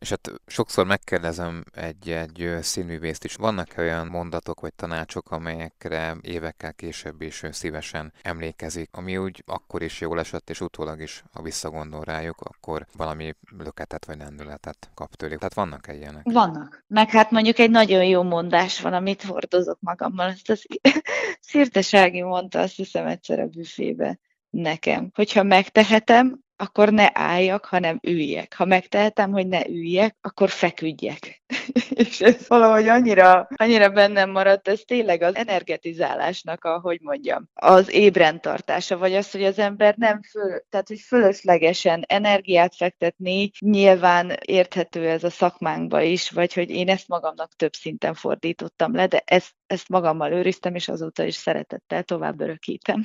És 0.00 0.08
hát 0.08 0.32
sokszor 0.46 0.86
megkérdezem 0.86 1.64
egy-egy 1.74 2.56
színművészt 2.60 3.24
is, 3.24 3.34
vannak 3.34 3.68
olyan 3.76 4.06
mondatok 4.06 4.60
vagy 4.60 4.74
tanácsok, 4.74 5.30
amelyekre 5.30 6.16
évekkel 6.20 6.74
később 6.74 7.20
is 7.20 7.42
szívesen 7.50 8.12
emlékezik, 8.22 8.88
ami 8.92 9.16
úgy 9.16 9.42
akkor 9.46 9.82
is 9.82 10.00
jól 10.00 10.18
esett, 10.18 10.50
és 10.50 10.60
utólag 10.60 11.00
is, 11.00 11.24
ha 11.32 11.42
visszagondol 11.42 12.04
rájuk, 12.04 12.40
akkor 12.40 12.86
valami 12.96 13.34
löketet 13.58 14.04
vagy 14.04 14.18
lendületet 14.18 14.90
kap 14.94 15.14
tőlük. 15.14 15.38
Tehát 15.38 15.54
vannak 15.54 15.88
-e 15.88 15.94
ilyenek? 15.94 16.22
Vannak. 16.24 16.84
Meg 16.86 17.10
hát 17.10 17.30
mondjuk 17.30 17.58
egy 17.58 17.70
nagyon 17.70 18.04
jó 18.04 18.22
mondás 18.22 18.80
van, 18.80 18.92
amit 18.92 19.22
hordozok 19.22 19.78
magammal. 19.80 20.28
Ezt 20.28 20.50
az 20.50 20.66
Szirtesági 21.40 22.22
mondta, 22.22 22.60
azt 22.60 22.76
hiszem 22.76 23.06
egyszer 23.06 23.40
a 23.40 23.46
büfébe 23.46 24.18
nekem, 24.50 25.10
hogyha 25.14 25.42
megtehetem, 25.42 26.38
akkor 26.60 26.92
ne 26.92 27.08
álljak, 27.12 27.64
hanem 27.64 27.98
üljek. 28.02 28.54
Ha 28.54 28.64
megtehetem, 28.64 29.30
hogy 29.32 29.46
ne 29.46 29.66
üljek, 29.66 30.16
akkor 30.20 30.48
feküdjek. 30.50 31.42
és 31.90 32.20
ez 32.20 32.48
valahogy 32.48 32.88
annyira, 32.88 33.48
annyira 33.54 33.88
bennem 33.88 34.30
maradt, 34.30 34.68
ez 34.68 34.80
tényleg 34.80 35.22
az 35.22 35.34
energetizálásnak, 35.34 36.64
a, 36.64 36.80
hogy 36.80 37.00
mondjam, 37.00 37.48
az 37.54 37.92
ébrentartása, 37.92 38.98
vagy 38.98 39.14
az, 39.14 39.30
hogy 39.30 39.44
az 39.44 39.58
ember 39.58 39.94
nem 39.96 40.22
föl, 40.22 40.60
tehát 40.68 40.88
hogy 40.88 41.00
fölöslegesen 41.00 42.04
energiát 42.08 42.76
fektetni, 42.76 43.50
nyilván 43.58 44.36
érthető 44.44 45.08
ez 45.08 45.24
a 45.24 45.30
szakmánkba 45.30 46.00
is, 46.00 46.30
vagy 46.30 46.54
hogy 46.54 46.70
én 46.70 46.88
ezt 46.88 47.08
magamnak 47.08 47.54
több 47.56 47.74
szinten 47.74 48.14
fordítottam 48.14 48.94
le, 48.94 49.06
de 49.06 49.22
ezt, 49.24 49.54
ezt 49.66 49.88
magammal 49.88 50.32
őriztem, 50.32 50.74
és 50.74 50.88
azóta 50.88 51.24
is 51.24 51.34
szeretettel 51.34 52.02
tovább 52.02 52.40
örökítem. 52.40 53.02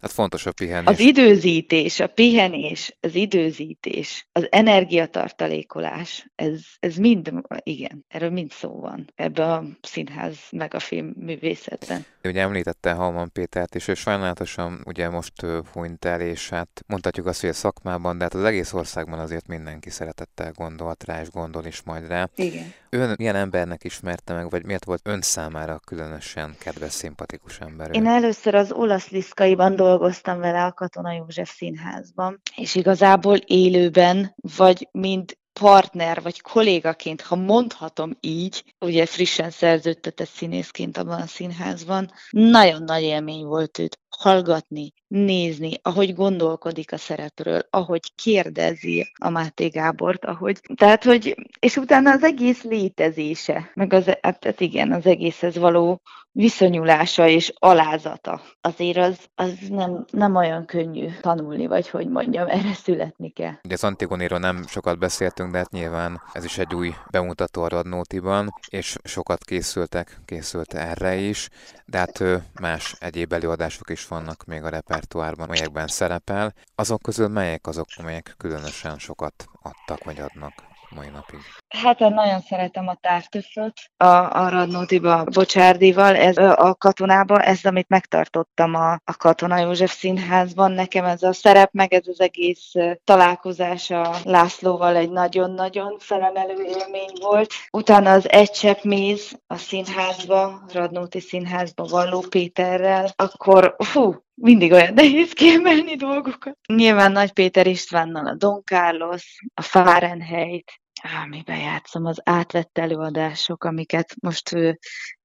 Hát 0.00 0.10
fontos 0.10 0.46
a 0.46 0.52
pihenés. 0.52 0.86
Az 0.86 1.00
időzítés, 1.00 2.00
a 2.00 2.06
pihenés, 2.06 2.96
az 3.00 3.14
időzítés, 3.14 4.28
az 4.32 4.46
energiatartalékolás, 4.50 6.30
ez, 6.34 6.60
ez 6.78 6.96
mind, 6.96 7.32
igen, 7.62 8.04
erről 8.08 8.30
mind 8.30 8.50
szó 8.50 8.80
van 8.80 9.12
ebben 9.14 9.50
a 9.50 9.64
színház 9.82 10.38
meg 10.50 10.74
a 10.74 10.78
film 10.78 11.12
művészetben. 11.16 12.04
Ugye 12.24 12.40
említette 12.40 12.92
Halman 12.92 13.32
Pétert 13.32 13.74
is, 13.74 13.88
ő 13.88 13.94
sajnálatosan 13.94 14.82
ugye 14.84 15.08
most 15.08 15.32
hunyt 15.72 16.04
el, 16.04 16.20
és 16.20 16.48
hát 16.48 16.84
mondhatjuk 16.86 17.26
azt, 17.26 17.40
hogy 17.40 17.50
a 17.50 17.52
szakmában, 17.52 18.18
de 18.18 18.24
hát 18.24 18.34
az 18.34 18.44
egész 18.44 18.72
országban 18.72 19.18
azért 19.18 19.46
mindenki 19.46 19.90
szeretettel 19.90 20.52
gondolt 20.52 21.04
rá, 21.04 21.20
és 21.20 21.30
gondol 21.30 21.64
is 21.64 21.82
majd 21.82 22.06
rá. 22.06 22.28
Igen. 22.34 22.72
Ön 22.90 23.14
milyen 23.18 23.36
embernek 23.36 23.84
ismerte 23.84 24.34
meg, 24.34 24.50
vagy 24.50 24.64
miért 24.64 24.84
volt 24.84 25.00
ön 25.04 25.20
számára 25.20 25.78
különösen 25.78 26.54
kedves, 26.58 26.92
szimpatikus 26.92 27.60
ember? 27.60 27.94
Én 27.94 28.06
először 28.06 28.54
az 28.54 28.72
olasz 28.72 29.08
liszkaiban 29.08 29.76
dolgoztam 29.76 30.38
vele 30.38 30.64
a 30.64 30.72
Katona 30.72 31.12
József 31.12 31.54
Színházban, 31.54 32.40
és 32.56 32.74
igazából 32.74 33.36
élőben, 33.36 34.34
vagy 34.56 34.88
mind 34.92 35.36
partner 35.60 36.22
vagy 36.22 36.40
kollégaként, 36.40 37.20
ha 37.20 37.36
mondhatom 37.36 38.16
így, 38.20 38.74
ugye 38.78 39.06
frissen 39.06 39.50
szerződtetett 39.50 40.28
színészként 40.28 40.96
abban 40.96 41.20
a 41.20 41.26
színházban, 41.26 42.10
nagyon 42.30 42.82
nagy 42.82 43.02
élmény 43.02 43.44
volt 43.44 43.78
őt 43.78 43.98
hallgatni, 44.18 44.92
nézni, 45.08 45.72
ahogy 45.82 46.14
gondolkodik 46.14 46.92
a 46.92 46.96
szerepről, 46.96 47.60
ahogy 47.70 48.14
kérdezi 48.14 49.12
a 49.18 49.28
Máté 49.28 49.66
Gábort, 49.66 50.24
ahogy, 50.24 50.60
tehát, 50.74 51.04
hogy, 51.04 51.34
és 51.58 51.76
utána 51.76 52.10
az 52.10 52.24
egész 52.24 52.62
létezése, 52.62 53.70
meg 53.74 53.92
az, 53.92 54.04
hát, 54.04 54.44
hát 54.44 54.60
igen, 54.60 54.92
az 54.92 55.06
egészhez 55.06 55.56
való 55.56 56.00
viszonyulása 56.32 57.28
és 57.28 57.52
alázata. 57.58 58.40
Azért 58.60 58.96
az, 58.96 59.18
az 59.34 59.52
nem, 59.70 60.04
nem 60.10 60.34
olyan 60.34 60.64
könnyű 60.66 61.08
tanulni, 61.20 61.66
vagy 61.66 61.88
hogy 61.88 62.08
mondjam, 62.08 62.48
erre 62.48 62.74
születni 62.74 63.30
kell. 63.30 63.54
Ugye 63.64 63.74
az 63.74 63.84
Antigoniról 63.84 64.38
nem 64.38 64.66
sokat 64.66 64.98
beszéltünk, 64.98 65.52
de 65.52 65.58
hát 65.58 65.70
nyilván 65.70 66.22
ez 66.32 66.44
is 66.44 66.58
egy 66.58 66.74
új 66.74 66.94
bemutató 67.10 67.62
a 67.62 67.68
Radnótiban, 67.68 68.54
és 68.68 68.96
sokat 69.04 69.44
készültek, 69.44 70.20
készült 70.24 70.74
erre 70.74 71.16
is, 71.16 71.48
de 71.84 71.98
hát 71.98 72.24
más 72.60 72.96
egyéb 72.98 73.32
előadások 73.32 73.90
is 73.90 74.00
vannak 74.08 74.44
még 74.44 74.62
a 74.62 74.68
repertoárban, 74.68 75.46
amelyekben 75.46 75.86
szerepel. 75.86 76.54
Azok 76.74 77.02
közül 77.02 77.28
melyek 77.28 77.66
azok, 77.66 77.86
amelyek 77.96 78.34
különösen 78.36 78.98
sokat 78.98 79.46
adtak 79.62 80.04
vagy 80.04 80.18
adnak? 80.20 80.52
mai 80.90 81.08
napig? 81.08 81.40
Hát 81.68 82.00
én 82.00 82.12
nagyon 82.12 82.40
szeretem 82.40 82.88
a 82.88 82.94
tártöföt 83.00 83.72
a, 83.96 84.04
a 84.42 84.48
Radnótiba 84.48 85.24
Bocsárdival, 85.24 86.16
ez 86.16 86.36
a 86.36 86.74
katonába, 86.78 87.42
ez 87.42 87.64
amit 87.64 87.88
megtartottam 87.88 88.74
a, 88.74 88.92
a 88.92 89.16
Katona 89.16 89.58
József 89.58 89.96
Színházban. 89.96 90.72
Nekem 90.72 91.04
ez 91.04 91.22
a 91.22 91.32
szerep, 91.32 91.72
meg 91.72 91.92
ez 91.92 92.06
az 92.06 92.20
egész 92.20 92.72
találkozás 93.04 93.90
a 93.90 94.16
Lászlóval 94.24 94.96
egy 94.96 95.10
nagyon-nagyon 95.10 95.96
felemelő 95.98 96.62
élmény 96.62 97.12
volt. 97.20 97.52
Utána 97.70 98.12
az 98.12 98.30
Egy 98.30 98.50
csepp 98.50 98.82
méz 98.82 99.40
a 99.46 99.56
színházba, 99.56 100.62
Radnóti 100.72 101.20
Színházba 101.20 101.84
Valló 101.84 102.24
Péterrel, 102.28 103.12
akkor 103.16 103.76
hú, 103.92 104.14
mindig 104.34 104.72
olyan 104.72 104.94
nehéz 104.94 105.32
kiemelni 105.32 105.96
dolgokat. 105.96 106.58
Nyilván 106.66 107.12
Nagy 107.12 107.32
Péter 107.32 107.66
Istvánnal 107.66 108.26
a 108.26 108.34
Don 108.34 108.62
Carlos, 108.64 109.38
a 109.54 109.62
Fahrenheit, 109.62 110.80
amiben 111.24 111.58
játszom 111.58 112.04
az 112.04 112.20
átvett 112.24 112.78
előadások, 112.78 113.64
amiket 113.64 114.14
most 114.20 114.50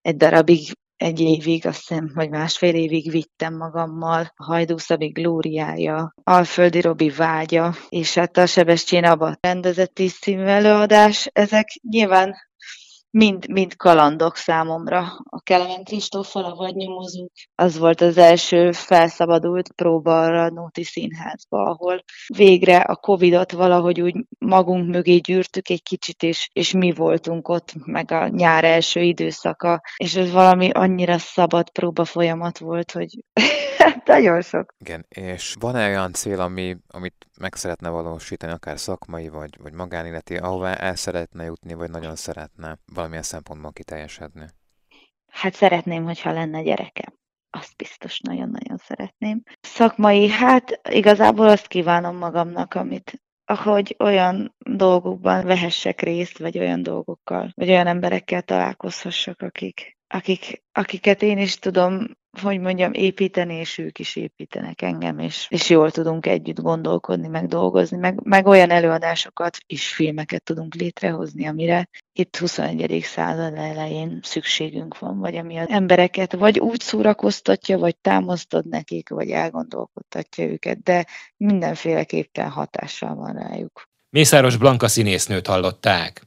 egy 0.02 0.16
darabig 0.16 0.78
egy 1.04 1.20
évig, 1.20 1.66
azt 1.66 1.88
hiszem, 1.88 2.12
vagy 2.14 2.30
másfél 2.30 2.76
évig 2.76 3.12
vittem 3.12 3.58
magammal, 3.58 4.32
a 4.36 4.44
Hajdúszavi 4.44 5.08
glóriája, 5.08 6.14
Alföldi 6.24 6.82
Robi 6.82 7.10
vágya, 7.10 7.74
és 7.90 8.14
hát 8.14 8.38
a 8.38 8.46
Sebestyén 8.46 9.04
Abba 9.04 9.38
rendezett 9.42 9.94
tíz 9.94 10.20
című 10.20 10.44
előadás, 10.44 11.30
ezek 11.34 11.68
nyilván 11.90 12.36
mind, 13.17 13.49
mind 13.49 13.76
kalandok 13.76 14.36
számomra. 14.36 14.99
A 15.30 15.41
Kelemen 15.41 15.84
Kristóffal, 15.84 16.43
a 16.43 16.56
Vadnyomozók, 16.56 17.32
az 17.56 17.78
volt 17.78 18.02
az 18.02 18.17
első 18.17 18.71
felszabadult 18.71 19.71
próba 19.71 20.43
a 20.43 20.49
Nóti 20.49 20.84
Színházba, 20.84 21.63
ahol 21.63 22.04
végre 22.36 22.78
a 22.78 22.95
Covid-ot 22.95 23.52
valahogy 23.52 24.02
úgy 24.02 24.26
magunk 24.38 24.89
mögé 24.89 25.17
gyűrtük 25.17 25.69
egy 25.69 25.84
kicsit, 25.84 26.23
és, 26.23 26.49
és 26.54 26.71
mi 26.71 26.91
voltunk 26.91 27.47
ott, 27.47 27.73
meg 27.86 28.12
a 28.12 28.28
nyár 28.28 28.63
első 28.63 29.02
időszaka, 29.02 29.82
és 29.97 30.15
ez 30.15 30.32
valami 30.32 30.69
annyira 30.69 31.17
szabad 31.17 31.69
próba 31.69 32.06
folyamat 32.06 32.58
volt, 32.58 32.91
hogy 32.91 33.23
nagyon 34.06 34.41
sok. 34.41 34.73
Igen, 34.80 35.06
és 35.10 35.56
van-e 35.60 35.88
olyan 35.88 36.13
cél, 36.13 36.39
ami, 36.39 36.78
amit 36.88 37.28
meg 37.39 37.56
szeretne 37.56 37.89
valósítani, 37.89 38.52
akár 38.52 38.80
szakmai 38.80 39.30
vagy, 39.30 39.58
vagy 39.62 39.73
magánéleti, 39.73 40.36
ahová 40.36 40.73
el 40.73 40.95
szeretne 40.95 41.43
jutni, 41.43 41.73
vagy 41.73 41.89
nagyon 41.89 42.15
szeretne 42.15 42.78
valamilyen 43.04 43.24
szempontból 43.24 43.72
kiteljesedni? 43.72 44.46
Hát 45.32 45.54
szeretném, 45.54 46.04
hogyha 46.04 46.32
lenne 46.32 46.62
gyerekem. 46.62 47.13
azt 47.56 47.76
biztos 47.76 48.20
nagyon-nagyon 48.20 48.78
szeretném. 48.78 49.44
Szakmai, 49.62 50.30
hát 50.30 50.82
igazából 50.89 51.48
azt 51.48 51.68
kívánom 51.68 52.18
magamnak, 52.18 52.74
amit 52.74 53.22
ahogy 53.46 53.96
olyan 54.00 54.56
dolgokban 54.58 55.46
vehessek 55.46 56.02
részt, 56.02 56.38
vagy 56.38 56.60
olyan 56.60 56.84
dolgokkal, 56.84 57.52
vagy 57.54 57.70
olyan 57.70 57.88
emberekkel 57.88 58.42
találkozhassak, 58.42 59.42
akik, 59.42 59.98
akik, 60.08 60.63
akiket 60.72 61.22
én 61.22 61.38
is 61.38 61.56
tudom 61.56 62.08
hogy 62.41 62.60
mondjam, 62.60 62.93
építeni, 62.93 63.54
és 63.54 63.78
ők 63.78 64.00
is 64.00 64.15
építenek 64.15 64.82
engem, 64.82 65.19
és, 65.19 65.48
és 65.50 65.69
jól 65.69 65.91
tudunk 65.91 66.26
együtt 66.26 66.60
gondolkodni, 66.60 67.28
meg 67.28 67.48
dolgozni, 67.48 67.98
meg, 67.98 68.19
meg 68.24 68.48
olyan 68.48 68.69
előadásokat 68.69 69.58
és 69.67 69.93
filmeket 69.93 70.43
tudunk 70.43 70.76
létrehozni, 70.76 71.48
amire 71.48 71.89
itt 72.13 72.38
21. 72.38 73.02
század 73.04 73.54
elején 73.54 74.19
szükségünk 74.22 75.00
van, 75.00 75.19
vagy 75.19 75.36
ami 75.36 75.58
az 75.58 75.69
embereket 75.69 76.34
vagy 76.34 76.60
úgy 76.60 76.80
szórakoztatja, 76.80 77.78
vagy 77.78 77.98
támasztod 77.98 78.67
nekik, 78.67 79.10
vagy 79.10 79.30
elgondolkodtatja 79.30 80.46
őket, 80.46 80.84
de 80.84 81.06
mindenféleképpen 81.38 82.50
hatással 82.50 83.15
van 83.15 83.34
rájuk. 83.34 83.84
Mészáros 84.10 84.58
Blanka 84.58 84.88
színésznőt 84.88 85.48
hallották. 85.48 86.22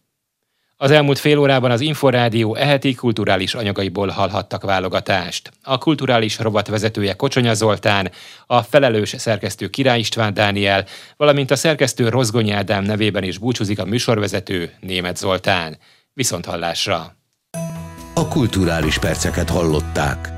Az 0.79 0.91
elmúlt 0.91 1.19
fél 1.19 1.39
órában 1.39 1.71
az 1.71 1.81
Inforádió 1.81 2.55
eheti 2.55 2.95
kulturális 2.95 3.55
anyagaiból 3.55 4.09
hallhattak 4.09 4.63
válogatást. 4.63 5.51
A 5.63 5.79
kulturális 5.79 6.39
rovat 6.39 6.69
vezetője 6.69 7.13
Kocsonya 7.15 7.55
Zoltán, 7.55 8.11
a 8.47 8.63
felelős 8.63 9.15
szerkesztő 9.19 9.69
Király 9.69 9.99
István 9.99 10.35
Dániel, 10.35 10.85
valamint 11.17 11.51
a 11.51 11.57
szerkesztő 11.57 12.09
Rozgonyi 12.09 12.51
Ádám 12.51 12.85
nevében 12.85 13.23
is 13.23 13.39
búcsúzik 13.39 13.79
a 13.79 13.85
műsorvezető 13.85 14.73
Német 14.81 15.17
Zoltán. 15.17 15.79
Viszont 16.13 16.45
hallásra! 16.45 17.17
A 18.15 18.29
kulturális 18.29 18.99
perceket 18.99 19.51
hallották. 19.51 20.36